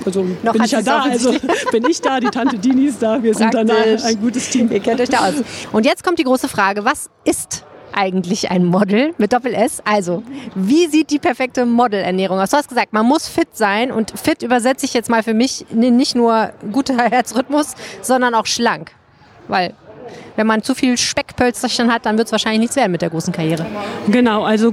also 0.04 0.26
Noch 0.42 0.52
bin 0.52 0.64
ich 0.64 0.72
ja 0.72 0.82
da, 0.82 1.02
also 1.02 1.32
bin 1.70 1.84
ich 1.88 2.00
da, 2.00 2.18
die 2.18 2.28
Tante 2.28 2.58
Dini 2.58 2.86
ist 2.86 3.02
da, 3.02 3.22
wir 3.22 3.34
sind 3.34 3.52
Praktisch. 3.52 4.04
ein 4.04 4.20
gutes 4.20 4.50
Team. 4.50 4.70
Ihr 4.72 4.80
kennt 4.80 5.00
euch 5.00 5.08
da 5.08 5.28
aus. 5.28 5.34
Und 5.72 5.86
jetzt 5.86 6.02
kommt 6.02 6.18
die 6.18 6.24
große 6.24 6.48
Frage, 6.48 6.84
was 6.84 7.08
ist 7.24 7.64
eigentlich 7.92 8.50
ein 8.50 8.64
Model 8.64 9.14
mit 9.18 9.32
Doppel-S? 9.32 9.82
Also, 9.84 10.22
wie 10.54 10.86
sieht 10.86 11.10
die 11.10 11.18
perfekte 11.18 11.66
Modelernährung 11.66 12.38
aus? 12.38 12.50
Du 12.50 12.56
hast 12.56 12.68
gesagt, 12.68 12.92
man 12.92 13.06
muss 13.06 13.28
fit 13.28 13.48
sein 13.52 13.92
und 13.92 14.18
fit 14.18 14.42
übersetze 14.42 14.86
ich 14.86 14.94
jetzt 14.94 15.10
mal 15.10 15.22
für 15.22 15.34
mich 15.34 15.66
nicht 15.70 16.14
nur 16.16 16.52
guter 16.72 16.96
Herzrhythmus, 17.10 17.74
sondern 18.00 18.34
auch 18.34 18.46
schlank. 18.46 18.92
Weil, 19.48 19.74
wenn 20.36 20.46
man 20.46 20.62
zu 20.62 20.74
viel 20.74 20.96
Speckpölsterchen 20.96 21.92
hat, 21.92 22.06
dann 22.06 22.16
wird 22.18 22.28
es 22.28 22.32
wahrscheinlich 22.32 22.60
nichts 22.60 22.76
werden 22.76 22.92
mit 22.92 23.02
der 23.02 23.10
großen 23.10 23.32
Karriere. 23.32 23.66
Genau, 24.08 24.44
also 24.44 24.72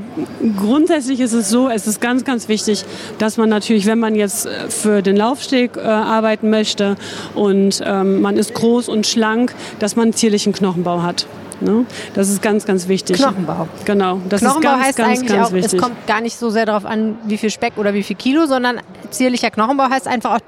grundsätzlich 0.58 1.20
ist 1.20 1.34
es 1.34 1.50
so, 1.50 1.70
es 1.70 1.88
ist 1.88 2.02
ganz, 2.02 2.24
ganz 2.24 2.48
wichtig, 2.48 2.86
dass 3.18 3.38
man 3.38 3.50
natürlich, 3.50 3.86
wenn 3.86 4.00
man 4.00 4.16
jetzt 4.16 4.46
äh, 4.46 4.70
für 4.70 5.02
den 5.02 5.16
Laufsteg 5.16 5.78
äh, 5.78 5.82
arbeiten 5.82 6.50
möchte 6.50 6.96
und 7.36 7.82
ähm, 7.86 8.22
man 8.22 8.38
ist 8.38 8.54
groß 8.54 8.90
und 8.90 9.08
schlank, 9.08 9.54
dass 9.80 9.96
man 9.96 10.04
einen 10.04 10.14
zierlichen 10.14 10.54
Knochenbau 10.54 11.02
hat. 11.02 11.28
Ne? 11.62 11.86
Das 12.14 12.30
ist 12.30 12.42
ganz, 12.42 12.66
ganz 12.66 12.88
wichtig. 12.88 13.18
Knochenbau. 13.18 13.68
Genau, 13.86 14.22
das 14.30 14.42
Knochenbau 14.42 14.70
ist 14.70 14.76
ganz, 14.76 14.86
heißt 14.86 14.98
ganz, 14.98 15.10
eigentlich 15.10 15.30
ganz 15.30 15.48
auch, 15.48 15.54
wichtig. 15.54 15.74
es 15.74 15.82
kommt 15.82 16.08
gar 16.08 16.22
nicht 16.22 16.38
so 16.38 16.50
sehr 16.50 16.66
darauf 16.66 16.86
an, 16.86 17.18
wie 17.26 17.38
viel 17.38 17.50
Speck 17.50 17.74
oder 17.78 17.94
wie 17.94 18.04
viel 18.04 18.16
Kilo, 18.16 18.46
sondern 18.46 18.80
zierlicher 19.10 19.52
Knochenbau 19.52 19.90
heißt 19.90 20.08
einfach 20.08 20.36
auch 20.36 20.40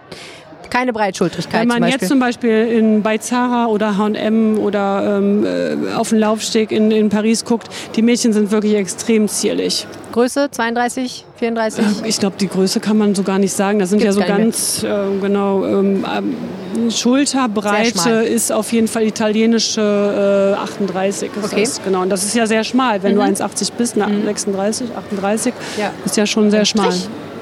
keine 0.72 0.94
Breitschultrigkeit 0.94 1.62
Wenn 1.62 1.68
man 1.68 1.84
zum 1.84 1.92
jetzt 1.92 2.08
zum 2.08 2.20
Beispiel 2.20 2.68
in, 2.68 3.04
bei 3.04 3.20
Zara 3.20 3.68
oder 3.68 3.98
H&M 3.98 4.58
oder 4.58 5.18
ähm, 5.18 5.46
äh, 5.46 5.94
auf 5.94 6.10
den 6.10 6.20
Laufsteg 6.20 6.72
in, 6.72 6.90
in 6.90 7.10
Paris 7.10 7.46
guckt, 7.46 7.68
die 7.96 8.02
Mädchen 8.02 8.34
sind 8.34 8.50
wirklich 8.50 8.74
extrem 8.74 9.28
zierlich. 9.28 9.86
Größe 10.14 10.50
32, 10.50 11.26
34? 11.38 11.86
Ich 12.06 12.20
glaube, 12.20 12.36
die 12.40 12.48
Größe 12.48 12.80
kann 12.80 12.98
man 12.98 13.14
so 13.16 13.24
gar 13.24 13.38
nicht 13.38 13.54
sagen. 13.54 13.80
Das 13.80 13.90
sind 13.90 14.00
Gibt's 14.00 14.16
ja 14.18 14.22
so 14.22 14.28
ganz 14.28 14.84
äh, 14.84 15.20
genau 15.22 15.66
ähm, 15.66 16.06
ähm, 16.12 16.90
Schulterbreite 16.90 18.10
ist 18.10 18.52
auf 18.52 18.72
jeden 18.72 18.88
Fall 18.88 19.04
italienische 19.04 20.56
äh, 20.58 20.62
38 20.62 21.32
ist 21.36 21.44
Okay. 21.52 21.62
das 21.62 21.82
genau. 21.84 22.02
Und 22.02 22.10
das 22.10 22.24
ist 22.24 22.36
ja 22.36 22.48
sehr 22.48 22.64
schmal, 22.64 23.04
wenn 23.04 23.16
du 23.16 23.22
1,80 23.22 23.72
bist, 23.78 23.98
na, 23.98 24.08
36, 24.08 24.88
38 24.96 25.54
Ja. 25.78 25.92
ist 26.06 26.18
ja 26.18 26.26
schon 26.26 26.50
sehr 26.50 26.66
schmal. 26.66 26.94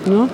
Ne? 0.10 0.30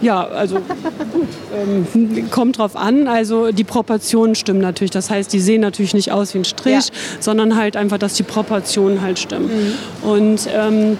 Ja, 0.00 0.26
also 0.26 0.56
gut, 0.56 1.28
ähm, 1.54 2.30
kommt 2.30 2.58
drauf 2.58 2.76
an. 2.76 3.06
Also 3.08 3.52
die 3.52 3.64
Proportionen 3.64 4.34
stimmen 4.34 4.60
natürlich. 4.60 4.90
Das 4.90 5.10
heißt, 5.10 5.32
die 5.32 5.40
sehen 5.40 5.60
natürlich 5.60 5.94
nicht 5.94 6.12
aus 6.12 6.34
wie 6.34 6.38
ein 6.38 6.44
Strich, 6.44 6.74
Ja. 6.88 6.94
sondern 7.20 7.56
halt 7.56 7.76
einfach, 7.76 7.98
dass 7.98 8.14
die 8.14 8.22
Proportionen 8.22 9.00
halt 9.02 9.18
stimmen. 9.18 9.46
Mhm. 10.02 10.08
Und 10.08 10.48
ähm, 10.54 10.98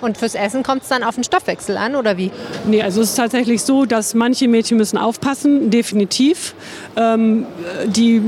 Und 0.00 0.16
fürs 0.16 0.34
Essen 0.34 0.62
kommt 0.62 0.82
es 0.82 0.88
dann 0.88 1.02
auf 1.02 1.14
den 1.14 1.24
Stoffwechsel 1.24 1.76
an, 1.76 1.96
oder 1.96 2.16
wie? 2.16 2.30
Nee, 2.66 2.82
also 2.82 3.02
es 3.02 3.10
ist 3.10 3.16
tatsächlich 3.16 3.62
so, 3.62 3.84
dass 3.84 4.14
manche 4.14 4.48
Mädchen 4.48 4.76
müssen 4.76 4.96
aufpassen, 4.96 5.70
definitiv. 5.70 6.54
Ähm, 6.96 7.46
die, 7.86 8.20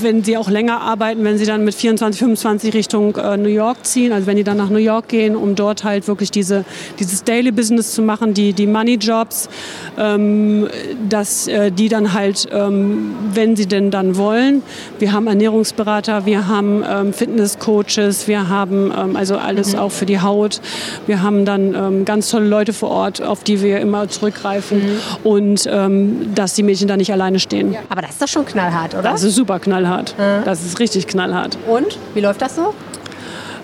wenn 0.00 0.24
sie 0.24 0.36
auch 0.36 0.48
länger 0.48 0.80
arbeiten, 0.80 1.24
wenn 1.24 1.38
sie 1.38 1.46
dann 1.46 1.64
mit 1.64 1.74
24, 1.74 2.18
25 2.18 2.74
Richtung 2.74 3.16
äh, 3.16 3.36
New 3.36 3.48
York 3.48 3.84
ziehen, 3.84 4.12
also 4.12 4.26
wenn 4.26 4.36
die 4.36 4.44
dann 4.44 4.56
nach 4.56 4.70
New 4.70 4.78
York 4.78 5.08
gehen, 5.08 5.36
um 5.36 5.54
dort 5.54 5.84
halt 5.84 6.08
wirklich 6.08 6.30
diese, 6.30 6.64
dieses 6.98 7.24
Daily 7.24 7.52
Business 7.52 7.94
zu 7.94 8.02
machen, 8.02 8.34
die, 8.34 8.52
die 8.52 8.66
Money 8.66 8.94
Jobs, 8.94 9.48
ähm, 9.98 10.68
dass 11.08 11.46
äh, 11.48 11.70
die 11.70 11.88
dann 11.88 12.12
halt, 12.12 12.48
ähm, 12.52 13.14
wenn 13.32 13.56
sie 13.56 13.66
denn 13.66 13.90
dann 13.90 14.16
wollen, 14.16 14.62
wir 14.98 15.12
haben 15.12 15.26
Ernährungsberater, 15.26 16.26
wir 16.26 16.48
haben 16.48 16.84
ähm, 16.88 17.12
Fitnesscoaches, 17.12 18.28
wir 18.28 18.48
haben 18.48 18.92
ähm, 18.96 19.16
also 19.16 19.36
alles 19.36 19.74
auch 19.74 19.92
für 19.92 20.06
die 20.06 20.20
Haut. 20.20 20.60
Wir 21.06 21.17
haben 21.22 21.44
dann 21.44 21.74
ähm, 21.74 22.04
ganz 22.04 22.30
tolle 22.30 22.46
Leute 22.48 22.72
vor 22.72 22.90
Ort, 22.90 23.22
auf 23.22 23.44
die 23.44 23.62
wir 23.62 23.80
immer 23.80 24.08
zurückgreifen 24.08 24.82
und 25.24 25.68
ähm, 25.70 26.34
dass 26.34 26.54
die 26.54 26.62
Mädchen 26.62 26.88
da 26.88 26.96
nicht 26.96 27.12
alleine 27.12 27.38
stehen. 27.38 27.76
Aber 27.88 28.02
das 28.02 28.12
ist 28.12 28.22
doch 28.22 28.28
schon 28.28 28.44
knallhart, 28.46 28.94
oder? 28.94 29.02
Das 29.02 29.22
ist 29.22 29.34
super 29.34 29.58
knallhart. 29.58 30.14
Das 30.44 30.64
ist 30.64 30.78
richtig 30.80 31.06
knallhart. 31.06 31.56
Und? 31.68 31.98
Wie 32.14 32.20
läuft 32.20 32.42
das 32.42 32.56
so? 32.56 32.74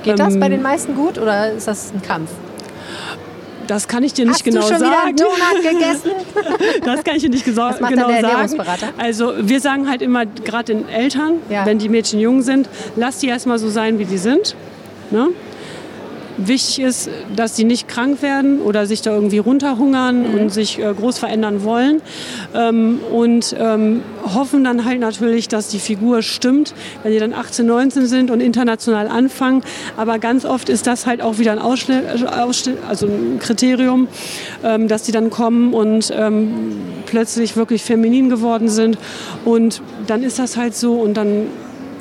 Geht 0.03 0.19
das 0.19 0.35
Ähm, 0.35 0.41
bei 0.41 0.49
den 0.49 0.63
meisten 0.63 0.95
gut 0.95 1.19
oder 1.19 1.53
ist 1.53 1.67
das 1.67 1.93
ein 1.95 2.03
Kampf? 2.03 2.31
Das 3.67 3.89
kann 3.89 4.03
ich 4.03 4.13
dir 4.13 4.27
nicht 4.27 4.35
Hast 4.35 4.45
genau 4.45 4.61
du 4.61 4.67
schon 4.69 4.77
wieder 4.77 5.05
einen 5.07 5.17
sagen. 5.17 5.31
Donut 5.63 5.81
gegessen? 5.81 6.11
Das 6.85 7.03
kann 7.03 7.17
ich 7.17 7.23
dir 7.23 7.31
nicht 7.31 7.45
genau 7.47 7.71
sagen. 7.73 8.59
Also 8.99 9.33
wir 9.41 9.61
sagen 9.61 9.89
halt 9.89 10.03
immer, 10.03 10.27
gerade 10.27 10.75
den 10.75 10.89
Eltern, 10.89 11.35
Ja. 11.49 11.65
wenn 11.65 11.79
die 11.79 11.89
Mädchen 11.89 12.21
jung 12.21 12.43
sind, 12.43 12.69
lass 12.97 13.19
die 13.19 13.29
erstmal 13.29 13.59
so 13.59 13.71
sein, 13.71 13.99
wie 13.99 14.05
die 14.05 14.19
sind. 14.19 14.55
Ne? 15.11 15.29
Wichtig 16.37 16.81
ist, 16.81 17.09
dass 17.37 17.55
sie 17.57 17.65
nicht 17.65 17.87
krank 17.89 18.21
werden 18.23 18.61
oder 18.61 18.87
sich 18.87 19.03
da 19.03 19.15
irgendwie 19.15 19.39
runterhungern 19.39 20.33
Mhm. 20.33 20.41
und 20.41 20.53
sich 20.53 20.79
äh, 20.79 20.93
groß 20.93 21.19
verändern 21.19 21.65
wollen. 21.65 22.03
Ähm, 22.55 22.99
und 23.13 23.55
ähm, 23.59 24.03
hoffen 24.35 24.65
dann 24.65 24.85
halt 24.85 25.01
natürlich, 25.01 25.49
dass 25.49 25.69
die 25.69 25.79
Figur 25.79 26.23
stimmt, 26.23 26.75
wenn 27.03 27.13
die 27.13 27.19
dann 27.19 27.33
18, 27.33 27.67
19 27.67 28.07
sind 28.07 28.31
und 28.31 28.41
international 28.41 29.09
anfangen. 29.09 29.63
Aber 29.97 30.19
ganz 30.19 30.45
oft 30.45 30.69
ist 30.69 30.87
das 30.87 31.07
halt 31.07 31.23
auch 31.23 31.39
wieder 31.39 31.53
ein 31.53 31.59
Ausschnitt, 31.59 32.05
Ausschnitt, 32.27 32.79
also 32.89 33.07
ein 33.07 33.39
Kriterium, 33.39 34.09
ähm, 34.65 34.89
dass 34.89 35.05
die 35.05 35.13
dann 35.13 35.31
kommen 35.31 35.73
und 35.73 36.13
ähm, 36.17 36.73
plötzlich 37.07 37.57
wirklich 37.57 37.83
feminin 37.83 38.29
geworden 38.29 38.69
sind. 38.69 38.99
Und 39.45 39.83
dann 40.07 40.23
ist 40.23 40.39
das 40.39 40.57
halt 40.57 40.75
so 40.75 40.95
und 40.95 41.17
dann 41.17 41.47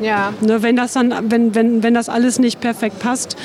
Ja. 0.02 0.34
Ne, 0.42 0.64
wenn, 0.64 0.76
das 0.76 0.94
dann, 0.94 1.14
wenn, 1.30 1.54
wenn, 1.54 1.84
wenn 1.84 1.94
das 1.94 2.10
alles 2.10 2.40
nicht 2.40 2.60
perfekt 2.60 3.00
passt, 3.00 3.38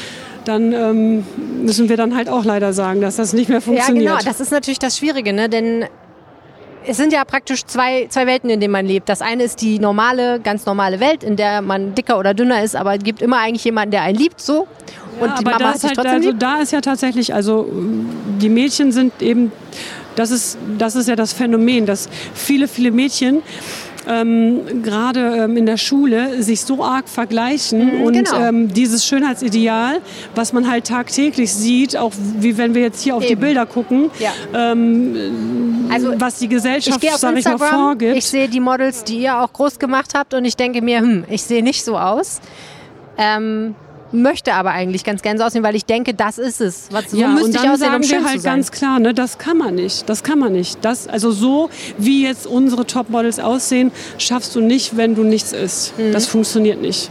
dann 0.48 0.72
ähm, 0.72 1.24
müssen 1.62 1.88
wir 1.88 1.96
dann 1.96 2.16
halt 2.16 2.28
auch 2.28 2.44
leider 2.44 2.72
sagen, 2.72 3.00
dass 3.00 3.16
das 3.16 3.32
nicht 3.32 3.48
mehr 3.48 3.58
Ja, 3.58 3.62
funktioniert. 3.62 4.06
genau. 4.06 4.18
Das 4.24 4.40
ist 4.40 4.50
natürlich 4.50 4.78
das 4.78 4.96
Schwierige, 4.98 5.32
ne? 5.32 5.48
Denn 5.48 5.84
es 6.86 6.96
sind 6.96 7.12
ja 7.12 7.24
praktisch 7.24 7.64
zwei, 7.66 8.06
zwei 8.08 8.26
Welten, 8.26 8.48
in 8.48 8.60
denen 8.60 8.72
man 8.72 8.86
lebt. 8.86 9.08
Das 9.08 9.20
eine 9.20 9.42
ist 9.44 9.60
die 9.60 9.78
normale, 9.78 10.40
ganz 10.40 10.64
normale 10.64 11.00
Welt, 11.00 11.22
in 11.22 11.36
der 11.36 11.60
man 11.60 11.94
dicker 11.94 12.18
oder 12.18 12.32
dünner 12.32 12.62
ist, 12.62 12.74
aber 12.76 12.94
es 12.96 13.04
gibt 13.04 13.20
immer 13.20 13.38
eigentlich 13.38 13.64
jemanden, 13.64 13.90
der 13.90 14.02
einen 14.02 14.16
liebt, 14.18 14.40
so. 14.40 14.66
Und 15.20 15.38
die 15.38 15.44
aber 15.46 15.50
Mama 15.52 15.58
da 15.58 15.70
ist, 15.72 15.84
halt, 15.84 15.98
also, 15.98 16.28
lieb. 16.30 16.38
da 16.40 16.60
ist 16.60 16.72
ja 16.72 16.80
tatsächlich, 16.80 17.34
also 17.34 17.68
die 18.40 18.48
Mädchen 18.48 18.92
sind 18.92 19.20
eben, 19.20 19.52
das 20.16 20.30
ist, 20.30 20.56
das 20.78 20.96
ist 20.96 21.08
ja 21.08 21.16
das 21.16 21.32
Phänomen, 21.32 21.84
dass 21.86 22.08
viele, 22.34 22.68
viele 22.68 22.90
Mädchen 22.90 23.42
ähm, 24.08 24.82
gerade 24.82 25.20
ähm, 25.44 25.56
in 25.56 25.66
der 25.66 25.76
Schule 25.76 26.42
sich 26.42 26.62
so 26.62 26.82
arg 26.82 27.08
vergleichen 27.08 27.98
Mhm, 27.98 28.02
und 28.02 28.12
genau. 28.14 28.40
ähm, 28.40 28.72
dieses 28.72 29.04
Schönheitsideal, 29.04 30.00
was 30.34 30.52
man 30.52 30.68
halt 30.70 30.86
tagtäglich 30.86 31.52
sieht, 31.52 31.96
auch 31.96 32.12
wie 32.38 32.56
wenn 32.56 32.74
wir 32.74 32.82
jetzt 32.82 33.02
hier 33.02 33.14
auf 33.14 33.24
die 33.24 33.32
Eben. 33.32 33.40
Bilder 33.42 33.66
gucken, 33.66 34.10
Ja. 34.18 34.30
ähm, 34.54 35.86
Also 35.92 36.12
was 36.18 36.38
die 36.38 36.44
ich 36.44 36.50
Gesellschaft, 36.50 36.96
auf 37.06 37.16
sag 37.16 37.36
ich 37.36 37.44
mal, 37.44 37.52
Instagram, 37.52 37.80
vorgibt. 37.80 38.16
ich 38.16 38.26
sehe 38.26 38.48
die 38.48 38.60
Models, 38.60 39.04
die 39.04 39.18
ihr 39.20 39.38
auch 39.40 39.52
groß 39.52 39.78
gemacht 39.78 40.12
habt 40.14 40.34
und 40.34 40.44
ich 40.44 40.56
denke 40.56 40.82
mir, 40.82 40.98
hm, 41.00 41.24
ich 41.30 41.42
sehe 41.42 41.62
nicht 41.62 41.84
so 41.84 41.96
aus. 41.98 42.40
Ähm, 43.16 43.74
möchte 44.12 44.54
aber 44.54 44.70
eigentlich 44.70 45.04
ganz 45.04 45.22
gerne 45.22 45.38
so 45.38 45.44
aussehen, 45.44 45.62
weil 45.62 45.76
ich 45.76 45.84
denke, 45.84 46.14
das 46.14 46.38
ist 46.38 46.60
es. 46.60 46.88
Was, 46.90 47.10
so 47.10 47.16
ja, 47.16 47.28
müsste 47.28 47.46
und 47.46 47.54
ich 47.56 47.62
dann 47.62 47.70
aussehen, 47.72 47.94
um 47.94 48.02
sagen 48.02 48.04
schön 48.04 48.20
wir 48.20 48.30
halt 48.30 48.42
ganz 48.42 48.70
klar, 48.70 48.98
ne, 48.98 49.14
das 49.14 49.38
kann 49.38 49.58
man 49.58 49.74
nicht. 49.74 50.08
Das 50.08 50.22
kann 50.22 50.38
man 50.38 50.52
nicht. 50.52 50.78
Das, 50.82 51.08
also 51.08 51.30
so 51.30 51.70
wie 51.98 52.24
jetzt 52.24 52.46
unsere 52.46 52.86
Topmodels 52.86 53.38
aussehen, 53.38 53.92
schaffst 54.18 54.54
du 54.54 54.60
nicht, 54.60 54.96
wenn 54.96 55.14
du 55.14 55.22
nichts 55.22 55.52
isst. 55.52 55.98
Mhm. 55.98 56.12
Das 56.12 56.26
funktioniert 56.26 56.80
nicht. 56.80 57.10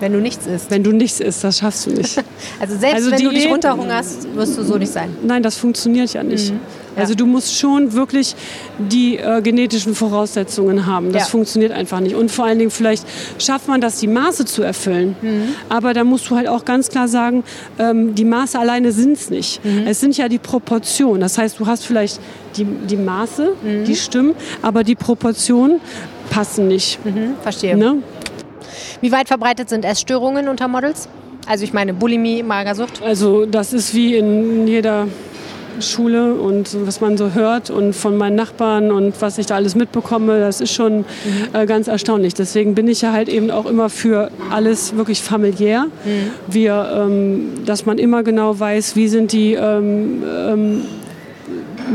Wenn 0.00 0.12
du 0.12 0.20
nichts 0.20 0.46
isst. 0.46 0.70
Wenn 0.70 0.82
du 0.84 0.92
nichts 0.92 1.20
isst, 1.20 1.42
das 1.44 1.58
schaffst 1.58 1.86
du 1.86 1.90
nicht. 1.90 2.22
Also 2.60 2.76
selbst 2.78 2.94
Also 2.96 3.10
wenn 3.10 3.22
du 3.24 3.30
dich 3.30 3.48
runterhungerst, 3.50 4.34
wirst 4.34 4.56
du 4.58 4.62
so 4.62 4.76
nicht 4.76 4.92
sein. 4.92 5.10
Nein, 5.24 5.42
das 5.42 5.56
funktioniert 5.56 6.12
ja 6.12 6.22
nicht. 6.22 6.52
Mhm. 6.52 6.60
Also 6.96 7.14
du 7.14 7.26
musst 7.26 7.56
schon 7.56 7.92
wirklich 7.92 8.34
die 8.78 9.16
äh, 9.18 9.40
genetischen 9.42 9.94
Voraussetzungen 9.94 10.86
haben. 10.86 11.12
Das 11.12 11.22
Ja. 11.24 11.28
funktioniert 11.28 11.70
einfach 11.72 12.00
nicht. 12.00 12.14
Und 12.16 12.30
vor 12.30 12.44
allen 12.46 12.58
Dingen 12.58 12.70
vielleicht 12.72 13.04
schafft 13.38 13.68
man 13.68 13.80
das, 13.80 13.98
die 14.00 14.08
Maße 14.08 14.44
zu 14.44 14.62
erfüllen. 14.62 15.14
Mhm. 15.22 15.42
Aber 15.68 15.94
da 15.94 16.02
musst 16.04 16.28
du 16.30 16.36
halt 16.36 16.48
auch 16.48 16.64
ganz 16.64 16.88
klar 16.88 17.06
sagen, 17.08 17.44
ähm, 17.78 18.14
die 18.16 18.24
Maße 18.24 18.58
alleine 18.58 18.90
sind 18.92 19.12
es 19.12 19.30
nicht. 19.30 19.64
Mhm. 19.64 19.86
Es 19.86 20.00
sind 20.00 20.16
ja 20.16 20.28
die 20.28 20.38
Proportionen. 20.38 21.20
Das 21.20 21.38
heißt, 21.38 21.58
du 21.60 21.66
hast 21.66 21.84
vielleicht 21.86 22.18
die, 22.56 22.64
die 22.64 22.96
Maße, 22.96 23.52
Mhm. 23.62 23.84
die 23.84 23.94
stimmen, 23.96 24.34
aber 24.62 24.82
die 24.84 24.96
Proportionen 24.96 25.80
passen 26.30 26.66
nicht. 26.68 26.98
Verstehe. 27.42 27.76
Ne? 27.76 27.96
Wie 29.00 29.12
weit 29.12 29.28
verbreitet 29.28 29.68
sind 29.68 29.84
Essstörungen 29.84 30.48
unter 30.48 30.68
Models? 30.68 31.08
Also 31.46 31.64
ich 31.64 31.72
meine 31.72 31.94
Bulimie, 31.94 32.42
Magersucht. 32.42 33.02
Also 33.02 33.46
das 33.46 33.72
ist 33.72 33.94
wie 33.94 34.16
in 34.16 34.66
jeder 34.66 35.06
Schule 35.80 36.34
und 36.34 36.76
was 36.86 37.00
man 37.00 37.16
so 37.16 37.34
hört 37.34 37.70
und 37.70 37.94
von 37.94 38.16
meinen 38.16 38.36
Nachbarn 38.36 38.90
und 38.90 39.20
was 39.20 39.38
ich 39.38 39.46
da 39.46 39.54
alles 39.54 39.74
mitbekomme, 39.74 40.40
das 40.40 40.60
ist 40.60 40.72
schon 40.72 41.04
äh, 41.52 41.66
ganz 41.66 41.88
erstaunlich. 41.88 42.34
Deswegen 42.34 42.74
bin 42.74 42.88
ich 42.88 43.02
ja 43.02 43.12
halt 43.12 43.28
eben 43.28 43.50
auch 43.50 43.66
immer 43.66 43.88
für 43.88 44.30
alles 44.50 44.96
wirklich 44.96 45.22
familiär. 45.22 45.86
Wir, 46.48 46.90
ähm, 46.94 47.64
dass 47.64 47.86
man 47.86 47.98
immer 47.98 48.22
genau 48.22 48.58
weiß, 48.58 48.96
wie 48.96 49.08
sind 49.08 49.32
die 49.32 49.54
ähm, 49.54 50.22
ähm, 50.24 50.82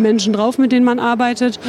Menschen 0.01 0.33
drauf, 0.33 0.57
mit 0.57 0.71
denen 0.71 0.85
man 0.85 0.99
arbeitet. 0.99 1.59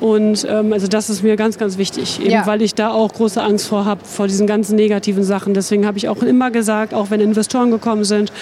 Und 0.00 0.46
ähm, 0.48 0.72
also 0.72 0.86
das 0.86 1.10
ist 1.10 1.22
mir 1.22 1.36
ganz, 1.36 1.58
ganz 1.58 1.78
wichtig, 1.78 2.20
eben 2.20 2.30
Ja. 2.30 2.46
weil 2.46 2.62
ich 2.62 2.74
da 2.74 2.90
auch 2.90 3.12
große 3.12 3.42
Angst 3.42 3.66
vor 3.68 3.84
habe, 3.84 4.00
vor 4.04 4.26
diesen 4.26 4.46
ganzen 4.46 4.76
negativen 4.76 5.24
Sachen. 5.24 5.54
Deswegen 5.54 5.86
habe 5.86 5.98
ich 5.98 6.08
auch 6.08 6.22
immer 6.22 6.50
gesagt, 6.50 6.94
auch 6.94 7.10
wenn 7.10 7.20
Investoren 7.20 7.70
gekommen 7.70 8.04
sind, 8.04 8.32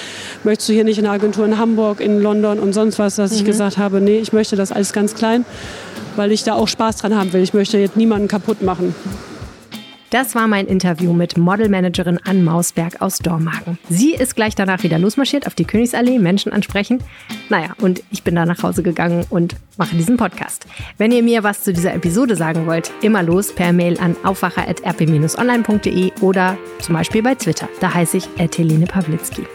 möchtest 0.45 0.69
du 0.69 0.73
hier 0.73 0.85
nicht 0.85 0.99
in 0.99 1.05
einer 1.07 1.15
Agentur 1.15 1.45
in 1.47 1.59
Hamburg, 1.59 2.01
in 2.01 2.21
London 2.21 2.59
und 2.59 2.73
sonst 2.73 2.99
was, 2.99 3.17
dass 3.17 3.33
ich 3.33 3.45
gesagt 3.45 3.79
habe, 3.79 4.01
nee, 4.01 4.19
ich 4.19 4.33
möchte 4.33 4.57
das 4.57 4.73
alles 4.73 4.93
ganz 4.93 5.15
klein, 5.15 5.45
weil 6.17 6.33
ich 6.33 6.45
da 6.45 6.55
auch 6.55 6.69
Spaß 6.69 6.97
dran 6.97 7.17
haben 7.17 7.33
will. 7.33 7.43
Ich 7.43 7.55
möchte 7.55 7.79
jetzt 7.79 7.97
niemanden 7.97 8.29
kaputt 8.29 8.63
machen. 8.63 8.95
Das 10.11 10.35
war 10.35 10.49
mein 10.49 10.67
Interview 10.67 11.13
mit 11.13 11.39
Modelmanagerin 11.39 12.19
Ann 12.25 12.43
Mausberg 12.43 13.01
aus 13.01 13.19
Dormagen. 13.19 13.79
Sie 13.89 14.13
ist 14.13 14.35
gleich 14.35 14.57
danach 14.57 14.83
wieder 14.83 14.99
losmarschiert 14.99 15.47
auf 15.47 15.55
die 15.55 15.65
Königsallee, 15.65 16.19
Menschen 16.19 16.53
ansprechen. 16.53 17.01
Naja, 17.49 17.77
und 17.81 18.03
ich 18.11 18.25
bin 18.25 18.35
da 18.35 18.45
nach 18.45 18.61
Hause 18.65 18.83
gegangen 18.83 19.25
und 19.31 19.55
mache 19.79 19.95
diesen 19.95 20.17
Podcast. 20.17 20.67
Wenn 20.99 21.13
ihr 21.13 21.23
mir 21.23 21.45
was 21.45 21.63
zu 21.63 21.73
dieser 21.73 21.95
Episode 21.95 22.35
sagen 22.35 22.67
wollt, 22.67 22.91
immer 23.03 23.23
los 23.23 23.55
per 23.55 23.73
Mail 23.73 24.01
an 24.01 24.17
aufwacher.rp-online.de 24.25 26.11
oder 26.21 26.59
zum 26.81 26.97
Beispiel 26.97 27.23
bei 27.23 27.37
Twitter. 27.37 27.69
Da 27.81 27.95
heiße 27.95 28.17
ich 28.17 28.29
Helene 28.37 28.87
Pawlitzki. 28.87 29.47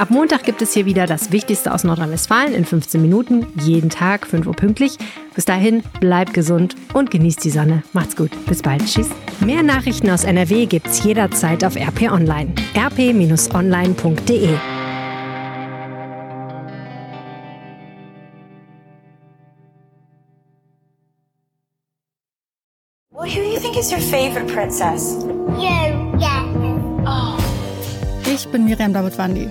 Ab 0.00 0.08
Montag 0.08 0.44
gibt 0.44 0.62
es 0.62 0.72
hier 0.72 0.86
wieder 0.86 1.04
das 1.04 1.30
Wichtigste 1.30 1.74
aus 1.74 1.84
Nordrhein-Westfalen 1.84 2.54
in 2.54 2.64
15 2.64 3.02
Minuten, 3.02 3.46
jeden 3.62 3.90
Tag, 3.90 4.26
5 4.26 4.46
Uhr 4.46 4.54
pünktlich. 4.54 4.96
Bis 5.34 5.44
dahin, 5.44 5.82
bleibt 6.00 6.32
gesund 6.32 6.74
und 6.94 7.10
genießt 7.10 7.44
die 7.44 7.50
Sonne. 7.50 7.82
Macht's 7.92 8.16
gut. 8.16 8.30
Bis 8.46 8.62
bald. 8.62 8.86
Tschüss. 8.86 9.10
Mehr 9.40 9.62
Nachrichten 9.62 10.08
aus 10.08 10.24
NRW 10.24 10.64
gibt's 10.64 11.04
jederzeit 11.04 11.64
auf 11.64 11.76
RP 11.76 12.10
Online. 12.10 12.50
rp-online.de 12.74 14.48
Well, 23.12 23.28
who 23.28 23.42
do 23.42 23.50
you 23.50 23.60
think 23.60 23.76
is 23.76 23.92
your 23.92 24.00
favorite 24.00 24.50
princess? 24.50 25.22
You, 25.58 26.18
yeah. 26.18 26.46
Ich 28.24 28.48
bin 28.48 28.64
Miriam 28.64 28.94
Davidwandi 28.94 29.50